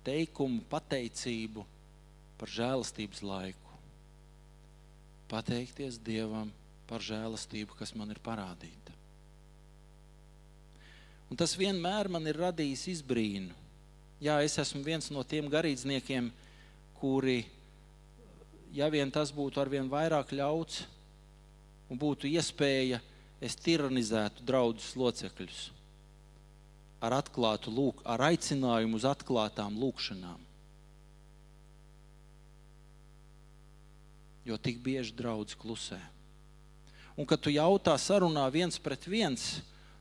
[0.07, 1.65] teikumu, pateicību
[2.39, 3.79] par žēlastības laiku.
[5.29, 6.51] Pateikties Dievam
[6.89, 8.93] par žēlastību, kas man ir parādīta.
[11.29, 13.53] Un tas vienmēr man ir radījis izbrīnu.
[14.21, 16.29] Jā, es esmu viens no tiem garīdzniekiem,
[16.99, 17.39] kuri,
[18.73, 20.85] ja vien tas būtu arvien vairāk ļauts
[21.89, 23.01] un būtu iespēja,
[23.43, 25.65] es tiranizētu draugus locekļus
[27.05, 27.13] ar
[27.69, 30.41] lūk, ar aicinājumu uz atklātām lūkšanām.
[34.45, 35.99] Jo tik bieži draugs klusē.
[37.15, 39.43] Un kad tu jautā sarunā viens pret viens,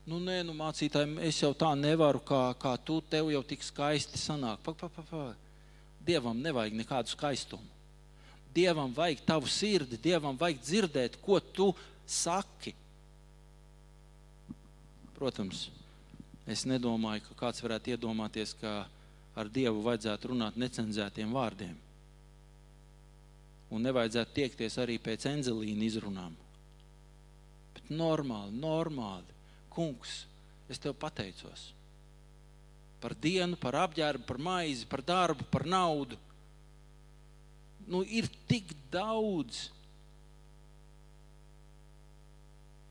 [0.05, 4.19] nu nē, nu mācītājiem, es jau tā nevaru, kā, kā tu, tev jau tik skaisti
[4.19, 4.59] sanāk.
[4.65, 5.23] Pa, pa, pa, pa.
[6.05, 7.71] Dievam nevajag nekādu skaistumu.
[8.55, 11.71] Dievam vajag tavu sirdi, Dievam vajag dzirdēt, ko tu
[12.07, 12.75] saki.
[15.15, 15.69] Protams,
[16.47, 18.85] es nedomāju, ka kāds varētu iedomāties, ka
[19.35, 21.75] ar Dievu vajadzētu runāt necenzētiem vārdiem.
[23.71, 26.35] Un nevajadzētu tiekties arī pēc enzelīna izrunām.
[27.85, 29.39] Bet normāli, normāli.
[29.69, 30.23] Kungs,
[30.71, 31.75] es tev pateicos
[33.05, 36.17] par dienu, par apģērbu, par maizi, par darbu, par naudu.
[37.85, 39.67] Nu, ir tik daudz.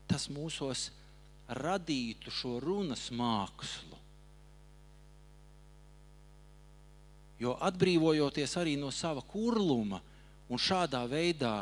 [0.07, 0.87] Tas mūsos
[1.51, 3.99] radītu šo runas mākslu.
[7.43, 9.99] Jo atbrīvojoties arī no sava kurluma
[10.47, 11.57] un šādā veidā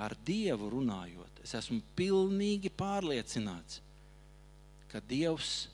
[0.00, 3.80] ar Dievu runājot, es esmu pilnīgi pārliecināts,
[4.90, 5.68] ka Dievs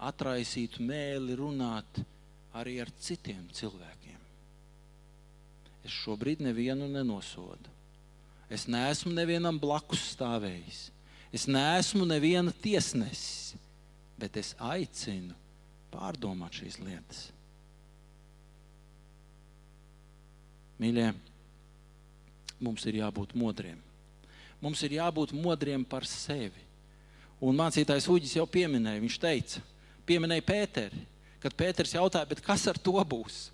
[0.00, 2.00] atraisītu mēli runāt
[2.54, 4.20] arī ar citiem cilvēkiem.
[5.84, 7.72] Es šobrīd nevienu nenosodu.
[8.48, 10.88] Es neesmu nevienam blakus stāvējis.
[11.34, 13.56] Es neesmu neviena tiesnesis,
[14.20, 15.34] bet es aicinu
[15.92, 17.24] pārdomāt šīs lietas.
[20.78, 21.08] Mīļie,
[22.62, 23.80] mums ir jābūt modriem.
[24.64, 26.62] Mums ir jābūt modriem par sevi.
[27.44, 29.60] Un mācītājs Uģis jau pieminēja, viņš teica,
[30.08, 31.02] pieminēja Pēteri,
[31.42, 33.50] kad Pēters jautāja, kas ar to būs?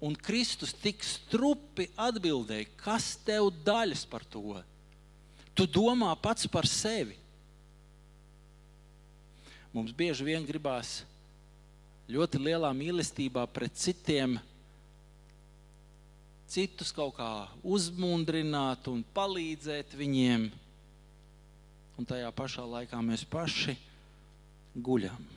[0.00, 4.56] Un Kristus tik strupi atbildēja, kas tev daļas par to?
[5.52, 7.18] Tu domā pats par sevi.
[9.76, 11.02] Mums bieži vien gribās
[12.10, 14.38] ļoti lielā mīlestībā pret citiem,
[16.50, 17.30] citus kaut kā
[17.62, 20.48] uzmundrināt un palīdzēt viņiem.
[22.00, 23.76] Un tajā pašā laikā mēs paši
[24.74, 25.28] guļam.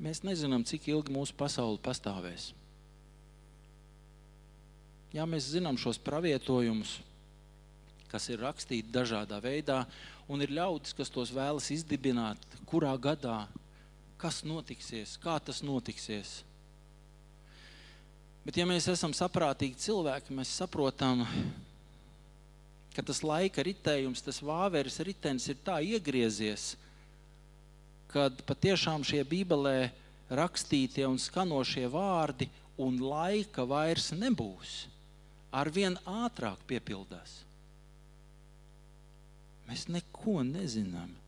[0.00, 2.54] Mēs nezinām, cik ilgi mūsu pasaule pastāvēs.
[5.12, 6.94] Jā, mēs zinām šos pravietojumus,
[8.08, 9.82] kas ir rakstīti dažādā veidā,
[10.30, 12.40] un ir ļaudis, kas tos vēlas izdibināt,
[12.70, 13.42] kurā gadā,
[14.20, 16.40] kas notiksies, kā tas notiksies.
[18.44, 21.24] Bet, ja mēs esam saprātīgi cilvēki, mēs saprotam,
[22.96, 26.74] ka tas laika ritējums, tas vāveres ritenis ir tā iegriezies,
[28.10, 29.90] kad patiešām šie Bībelē
[30.34, 32.48] rakstītie un skanošie vārdi
[32.80, 34.80] un laika vairs nebūs
[35.52, 37.40] arvien ātrāk piepildās.
[39.68, 41.19] Mēs neko nezinām.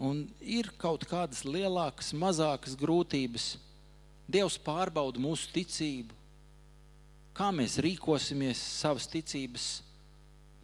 [0.00, 3.52] Un ir kaut kādas lielākas, mazākas grūtības.
[4.30, 6.16] Dievs pārbauda mūsu ticību,
[7.36, 9.66] kā mēs rīkosimies savas ticības,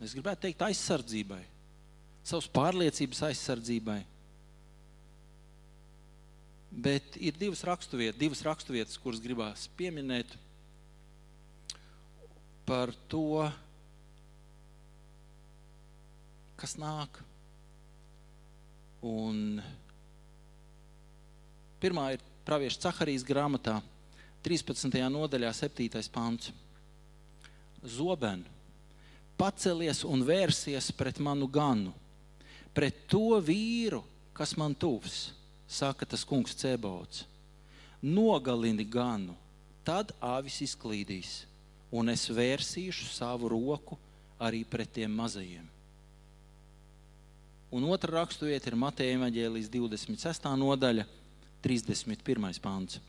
[0.07, 1.43] es gribētu teikt, aizsardzībai,
[2.25, 3.99] savas pārliecības aizsardzībai.
[6.87, 10.37] Bet ir divas raksturvietas, divas raksturvietas kuras gribās pieminēt
[12.67, 13.47] par to,
[16.61, 17.23] kas nāk.
[19.05, 19.61] Un
[21.83, 23.81] pirmā ir Pāvieša Caharijas grāmatā,
[24.47, 24.93] 13.
[25.11, 26.03] nodaļā, 7.
[26.15, 26.53] pāns.
[27.83, 28.45] Zoben,
[29.37, 31.93] pacelies un vērsies pret manu ganu,
[32.75, 34.05] pret to vīru,
[34.37, 35.33] kas man tuvs,
[35.67, 37.27] saka tas kungs Cēbauts.
[38.03, 39.35] Nogalini ganu,
[39.85, 41.45] tad āvis izklīdīs
[41.91, 43.99] un es vērsīšu savu roku
[44.43, 45.76] arī pret tiem mazajiem.
[47.77, 50.47] Un otra raksturvieta ir Mateja Evanģēlijas 26.
[50.57, 51.03] nodaļa,
[51.61, 52.47] 31.
[52.65, 53.03] pāns.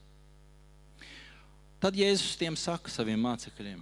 [1.80, 3.80] Tad Jēzus tiem saka saviem mācekļiem: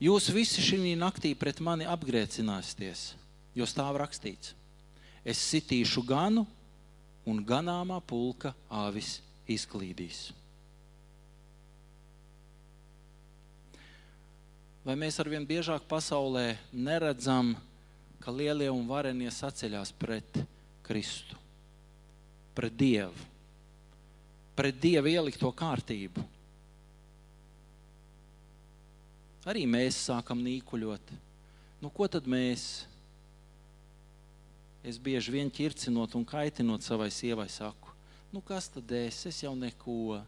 [0.00, 3.10] Jūs visi šī naktī pret mani apgrēcināsieties,
[3.52, 4.54] jo stāv rakstīts:
[5.20, 6.46] Es sitīšu ganu,
[7.28, 10.30] un ganāmā pulka āvis izklīdīs.
[14.80, 17.58] Vai mēs arvien biežāk pasaulē neredzam,
[18.28, 20.42] ka lielie un varenie saceļās pret
[20.84, 21.32] Kristu,
[22.52, 23.22] pret Dievu,
[24.52, 26.20] pret Dieva ielikto kārtību?
[29.48, 31.14] Arī mēs sākam nīkuļot.
[31.80, 32.84] Nu, ko tad mēs?
[34.84, 37.96] Es bieži vien ķircinot un kaitinot savai sievai saku,
[38.28, 39.24] nu kas tad es?
[39.32, 40.20] Es jau neko.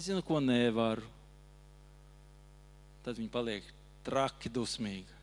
[0.00, 1.04] Es jau neko nevaru
[3.04, 3.68] tad viņi paliek
[4.04, 5.17] traki, dusmīgi.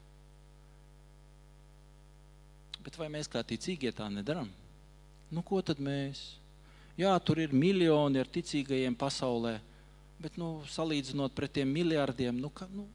[2.86, 4.50] Bet vai mēs kā ticīgie tā nedarām?
[5.34, 6.22] Nu, ko tad mēs?
[6.96, 9.58] Jā, tur ir miljoni ar ticīgajiem pasaulē,
[10.22, 12.86] bet nu, salīdzinot pret tiem miljardiem, nu, ka, nu,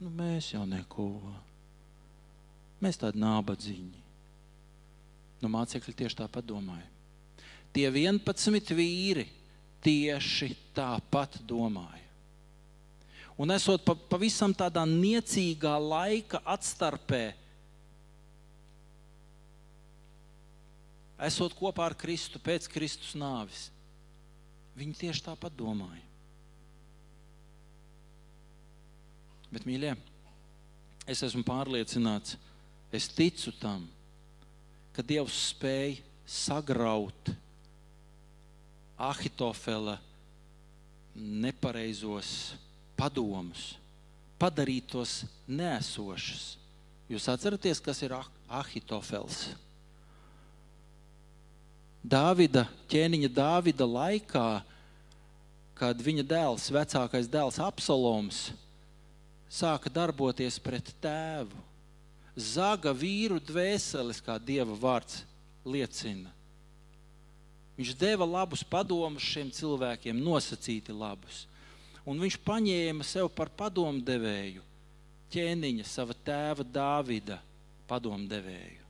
[0.00, 1.08] nu, mēs jau neko.
[2.82, 4.00] Mēs tādi nabadzīgi.
[5.42, 6.86] Nu, mācekļi tieši tāpat domāja.
[7.74, 9.26] Tie 11 vīri
[9.82, 12.00] tieši tāpat domāja.
[13.40, 17.32] Un esot pa, pavisam tādā niecīgā laika atstarpē,
[21.26, 23.68] esot kopā ar Kristu pēc Kristus nāves,
[24.78, 26.02] viņi tieši tāpat domāja.
[29.52, 29.92] Bet, mīļie,
[31.12, 32.38] es esmu pārliecināts,
[32.94, 33.84] es ticu tam,
[34.96, 35.98] ka Dievs spēj
[36.28, 37.32] sagraut
[39.02, 39.98] Ahitofela
[41.14, 42.54] nepareizos
[42.96, 43.74] padomus,
[44.40, 46.56] padarīt tos nesošus.
[47.10, 48.30] Jūs atceraties, kas ir Ah-
[48.62, 49.50] Ahitofels?
[52.02, 54.62] Dāvida ķēniņa Dāvida laikā,
[55.78, 58.50] kad viņa dēls, vecākais dēls Absaloms,
[59.50, 61.62] sāka darboties pret tēvu,
[62.36, 65.22] zaga vīru dvēseles, kā dieva vārds
[65.64, 66.32] liecina.
[67.78, 71.46] Viņš deva labus padomus šiem cilvēkiem, nosacīti labus
[72.08, 74.62] un viņš paņēma sev par padomdevēju
[75.32, 77.38] ķēniņa, sava tēva Dāvida
[77.88, 78.81] padomdevēju.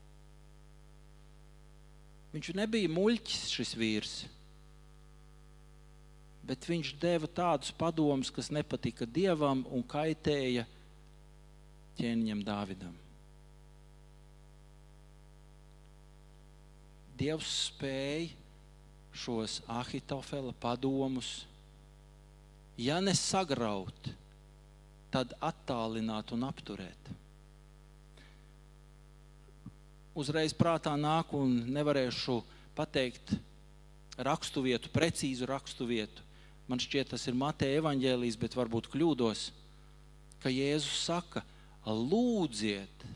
[2.33, 4.15] Viņš nebija muļķis, šis vīrs,
[6.49, 10.65] bet viņš deva tādus padomus, kas nepatika dievam un kaitēja
[12.01, 12.97] ķēniņam Dāvidam.
[17.21, 18.33] Dievs spēja
[19.13, 21.43] šos Ahitofela padomus
[22.77, 24.11] ja ne sagraut,
[25.13, 27.11] tad attālināt un apturēt.
[30.13, 32.43] Uzreiz prātā nāk un nevarēšu
[32.77, 33.33] pateikt
[34.21, 36.25] raksturvietu, precīzu raksturvietu.
[36.69, 39.49] Man šķiet, tas ir Mateja evaņģēlijs, bet varbūt kļūdos,
[40.45, 41.43] ka Jēzus saka,
[41.87, 43.07] lūdziet,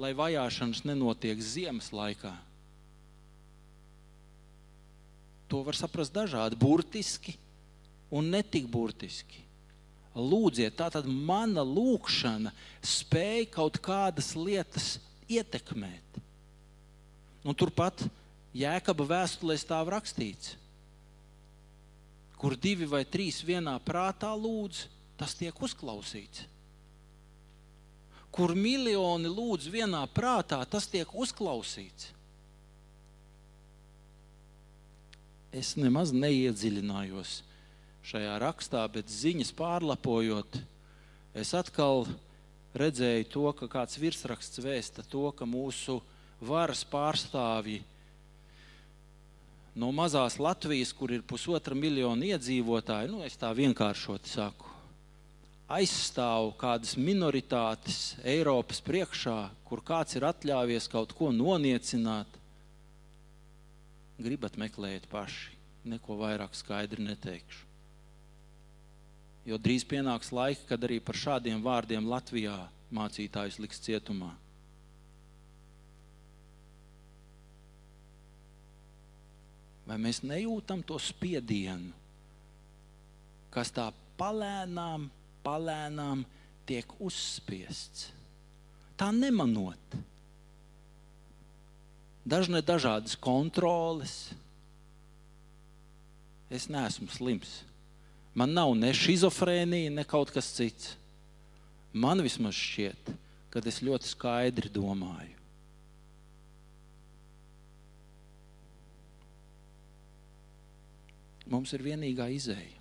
[0.00, 2.32] lai vajāšanas nenotiek ziemas laikā.
[5.50, 7.34] To var saprast dažādi, burtiski,
[8.10, 9.46] un ne tik burtiski.
[10.14, 12.50] Lūdziet, tā tad mana lūkšana
[12.82, 14.96] spēja kaut kādas lietas
[15.30, 16.18] ietekmēt.
[17.44, 18.04] Un turpat
[18.56, 20.56] Jēkaba vēstulē stāv rakstīts,
[22.40, 24.86] kur divi vai trīs vienā prātā lūdz,
[25.20, 26.46] tas tiek uzklausīts.
[28.30, 32.12] Kur miljoni lūdz vienā prātā, tas tiek uzklausīts.
[35.50, 37.40] Es nemaz neiedziļinājos
[38.06, 40.60] šajā rakstā, bet ziņas pārlapojot,
[41.34, 42.06] es atkal
[42.78, 45.98] redzēju to, ka kāds virsraksts vēsta to, ka mūsu
[46.40, 47.82] varas pārstāvji
[49.80, 54.68] no mazās Latvijas, kur ir pusotra miljona iedzīvotāji, nu, es tā vienkāršoti saku,
[55.70, 59.38] aizstāv kādas minoritātes Eiropas priekšā,
[59.68, 62.38] kur kāds ir atļāvies kaut ko noniecināt.
[64.20, 65.54] Gribat meklēt paši,
[65.88, 67.68] neko vairāk skaidri neteikšu.
[69.48, 72.58] Jo drīz pienāks laika, kad arī par šādiem vārdiem Latvijā
[72.92, 74.34] mācītājus liks cietumā.
[79.90, 81.90] Vai mēs nejūtam to spiedienu,
[83.50, 83.88] kas tā
[84.20, 85.08] palēnām,
[85.42, 86.22] palēnām
[86.68, 88.12] tiek uzspiests?
[88.94, 89.96] Tā nemanot.
[92.22, 94.14] Dažne dažādas kontroles.
[96.46, 97.56] Es neesmu slims.
[98.30, 100.94] Man nav ne schizofrēnija, ne kaut kas cits.
[101.90, 103.10] Man vismaz šķiet,
[103.50, 105.39] ka es ļoti skaidri domāju.
[111.50, 112.80] Mums ir vienīgā izēja.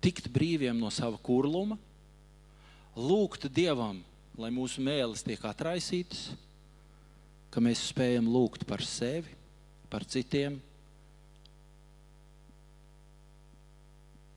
[0.00, 1.76] tikt brīviem no sava kurluma,
[2.96, 4.00] lūgt Dievam,
[4.40, 6.30] lai mūsu mēlis tiek atraisītas,
[7.52, 9.34] ka mēs spējam lūgt par sevi,
[9.92, 10.56] par citiem,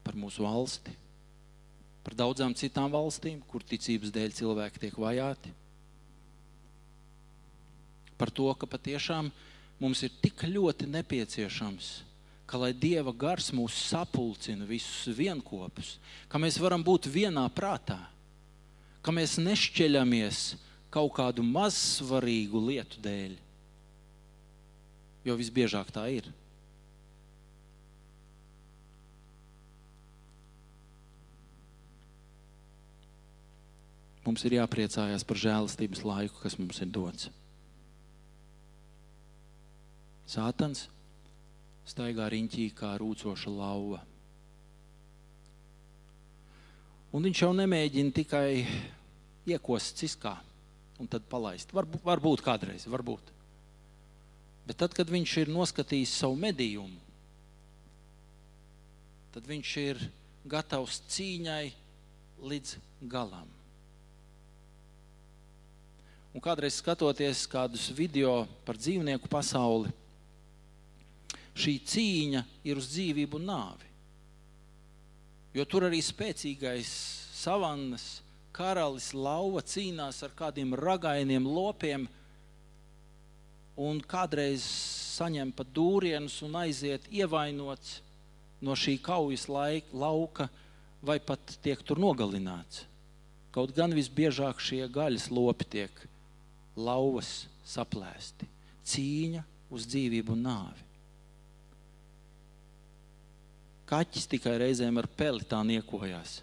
[0.04, 0.92] par mūsu valsti,
[2.04, 5.54] par daudzām citām valstīm, kur ticības dēļ cilvēki tiek vajāti.
[8.20, 9.32] Par to, ka patiešām
[9.84, 11.88] mums ir tik ļoti nepieciešams,
[12.48, 15.98] ka lai Dieva gars mūs sapulcina visus vienopus,
[16.32, 18.00] ka mēs varam būt vienā prātā,
[19.04, 20.44] ka mēs nešķeļamies
[20.94, 23.36] kaut kādu mazsvarīgu lietu dēļ.
[25.28, 26.32] Jo visbiežāk tā ir.
[34.24, 37.28] Mums ir jāpriecājas par žēlastības laiku, kas mums ir dots.
[40.34, 40.88] Sātans
[41.86, 44.00] staigā riņķī kā rūcoša lauva.
[47.14, 48.64] Un viņš jau nemēģina tikai
[49.54, 50.34] iekost ciskā
[50.98, 51.70] un tad palaist.
[51.76, 53.30] Var, varbūt kādreiz, varbūt.
[54.66, 56.98] Bet tad, kad viņš ir noskatījis savu medījumu,
[59.36, 60.00] tad viņš ir
[60.50, 61.66] gatavs cīņai
[62.44, 62.78] līdz
[63.12, 63.50] galam.
[66.34, 69.92] Un kādreiz skatoties kādus video par dzīvnieku pasauli,
[71.58, 73.90] šī cīņa ir uz dzīvību un nāvi.
[75.54, 76.90] Jo tur arī spēcīgais
[77.38, 78.24] savannas
[78.54, 82.08] karalis lauva cīnās ar kādiem ragainiem lopiem
[83.78, 84.66] un kādreiz
[85.14, 88.00] saņem pat dūrienus un aiziet ievainots
[88.64, 90.48] no šī kaujas laika, lauka
[91.04, 92.86] vai pat tiek tur nogalināts.
[93.54, 96.06] Kaut gan visbiežāk šie gaļas lopi tiek
[96.74, 98.48] lauvas saplēsti.
[98.88, 99.44] Cīņa
[99.74, 100.93] uz dzīvību un nāvi.
[103.90, 106.40] Kaķis tikai reizēm ar peli tā niekojās.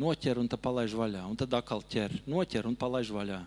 [0.00, 3.40] Noķer un tā palaiž vaļā, un tad atkal ķer, noķer un palaiž vaļā.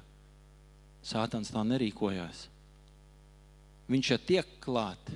[1.03, 2.45] Sātans tā nerīkojās.
[3.89, 5.09] Viņš ja tiek klāt,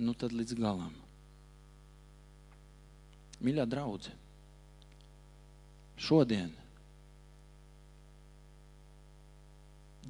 [0.00, 0.94] nu tad līdz galam.
[3.40, 4.16] Mīļā draudzene,
[6.00, 6.50] šodien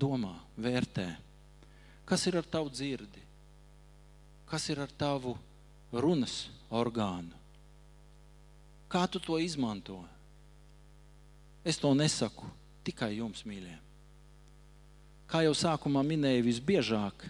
[0.00, 1.06] domā, vērtē,
[2.08, 3.22] kas ir ar tavu dzirdi,
[4.50, 5.36] kas ir ar tavu
[5.92, 7.34] runas orgānu,
[8.90, 10.00] kā tu to izmanto.
[11.66, 12.48] Es to nesaku
[12.86, 13.76] tikai jums, mīļie.
[15.30, 17.26] Kā jau sākumā minēju, visbiežāk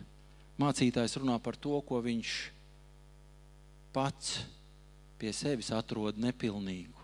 [0.61, 2.36] mācītājs runā par to, ko viņš
[3.93, 4.39] pats
[5.20, 6.97] pie sevis atrod nepilnīgu.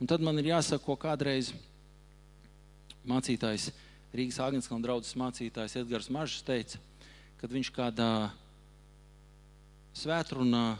[0.00, 1.52] Un tad man ir jāsaka, ko kādreiz
[3.06, 3.68] mācītājs,
[4.12, 6.80] Rīgas Agenskalna draugs mācītājs Edgars Mažs teica,
[7.40, 8.08] kad viņš kādā
[9.96, 10.76] svētrunā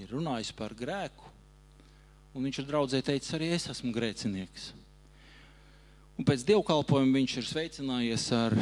[0.00, 1.30] ir runājis par grēku,
[2.34, 4.72] un viņš ir draudzē teicis, arī es esmu grēcinieks.
[6.18, 8.54] Un pēc dievkalpojuma viņš ir sveicinājies ar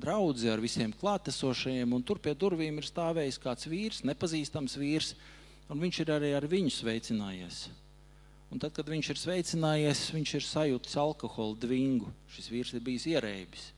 [0.00, 5.14] draugu, ar visiem klātesošajiem, un tur pie durvīm ir stāvējis kāds vīrs, nepazīstams vīrs,
[5.68, 7.68] un viņš ir arī ar viņu sveicinājies.
[8.50, 12.08] Un tad, kad viņš ir sveicinājies, viņš ir sajūtis alkohola dvingu.
[12.34, 13.68] Šis vīrs ir bijis ierēbis.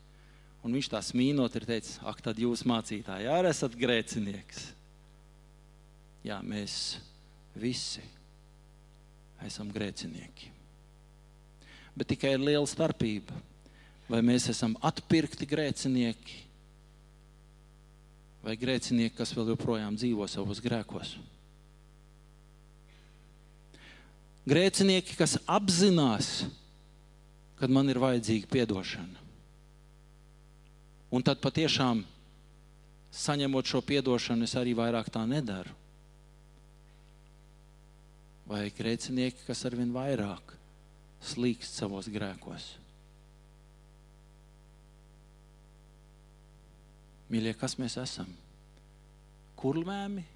[0.65, 4.71] Un viņš tā smīnot ir teicis, ak, tad jūs mācītāji arī esat grēcinieks.
[6.23, 6.99] Jā, mēs
[7.59, 8.03] visi
[9.43, 10.51] esam grēcinieki.
[11.99, 13.35] Bet tikai ir liela starpība.
[14.11, 16.39] Vai mēs esam atpirkti grēcinieki,
[18.43, 21.15] vai grēcinieki, kas vēl joprojām dzīvo savos grēkos?
[24.43, 26.33] Grēcinieki, kas apzinās,
[27.61, 29.23] kad man ir vajadzīga atdošana.
[31.15, 32.03] Un tad patiešām,
[33.15, 35.82] saņemot šo atdošanu, es arī vairāk tā nedaru.
[38.49, 40.57] Vai grēcinieki, kas arvien vairāk
[41.23, 42.73] slīkst savos grēkos.
[47.33, 48.29] Mīļie, kas mēs esam?
[49.57, 50.27] Kurlmēmi,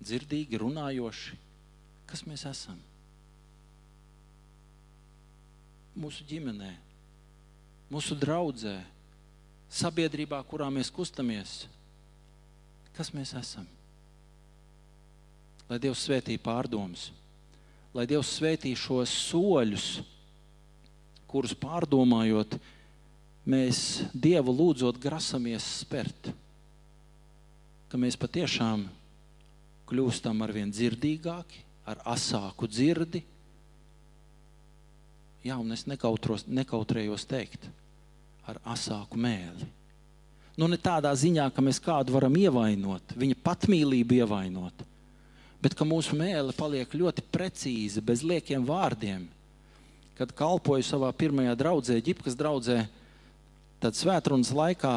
[0.00, 1.36] dzirdīgi, runājoši.
[2.08, 2.78] Kas mēs esam?
[5.98, 6.72] mūsu ģimenē,
[7.92, 8.78] mūsu draudzē,
[9.72, 11.62] sabiedrībā, kurā mēs kustamies.
[12.96, 13.68] Kas mēs esam?
[15.72, 17.06] Lai Dievs svētī pārdomas,
[17.96, 19.86] lai Dievs svētī šos soļus,
[21.30, 22.58] kurus pārdomājot,
[23.48, 26.28] mēs Dievu lūdzot grasamies spērt.
[27.88, 28.84] Ka mēs patiešām
[29.88, 33.24] kļūstam ar vien dzirdīgāki, ar asāku dzirdi,
[35.42, 37.64] Jā, un es nekautrējos teikt,
[38.46, 39.66] ar asāku mēli.
[40.54, 44.84] Nu, ne tādā ziņā, ka mēs kādu varam ievainot, viņa patmīlību ievainot,
[45.62, 49.28] bet ka mūsu mēlē paliek ļoti precīza, bez liekiem vārdiem.
[50.18, 52.82] Kad kalpoju savā pirmajā draudzē, ģipkas draudzē,
[53.82, 54.96] tad svētrunas laikā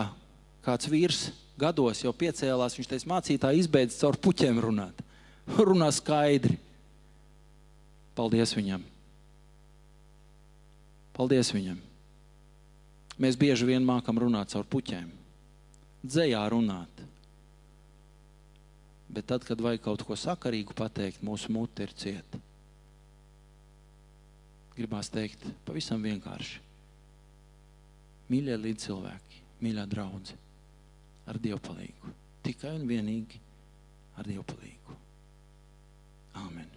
[0.66, 1.22] kāds vīrs
[1.58, 2.76] gados jau piecēlās.
[2.78, 5.02] Viņš teica, mācītāji izbeidz caur puķiem runāt.
[5.70, 6.58] Runā skaidri.
[8.16, 8.84] Paldies viņam!
[11.16, 11.80] Paldies viņam!
[13.22, 15.08] Mēs bieži vien mākam runāt caur puķiem,
[16.04, 17.04] dzējā runāt.
[19.16, 22.42] Bet tad, kad vajag kaut ko sakarīgu pateikt, mūsu mute ir cieta.
[24.76, 26.60] Gribās teikt, pavisam vienkārši.
[28.28, 30.42] Mīļie līdzcilvēki, mīļā draudzene,
[31.32, 32.16] ar Dievu palīdzību.
[32.46, 33.40] Tikai un vienīgi
[34.20, 34.98] ar Dievu palīdzību.
[36.44, 36.75] Āmen!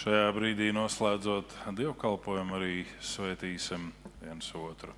[0.00, 3.90] Šajā brīdī noslēdzot dievkalpojumu, arī svētīsim
[4.22, 4.94] viens otru.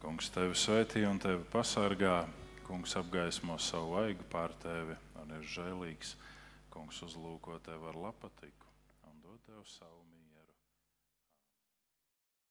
[0.00, 2.22] Kungs tevi svētī un tevi pasargā.
[2.64, 6.14] Kungs apgaismo savu vaigu pār tevi un ir žēlīgs.
[6.72, 8.72] Kungs uzlūko tevi ar lapatiku
[9.10, 10.00] un dod tev savu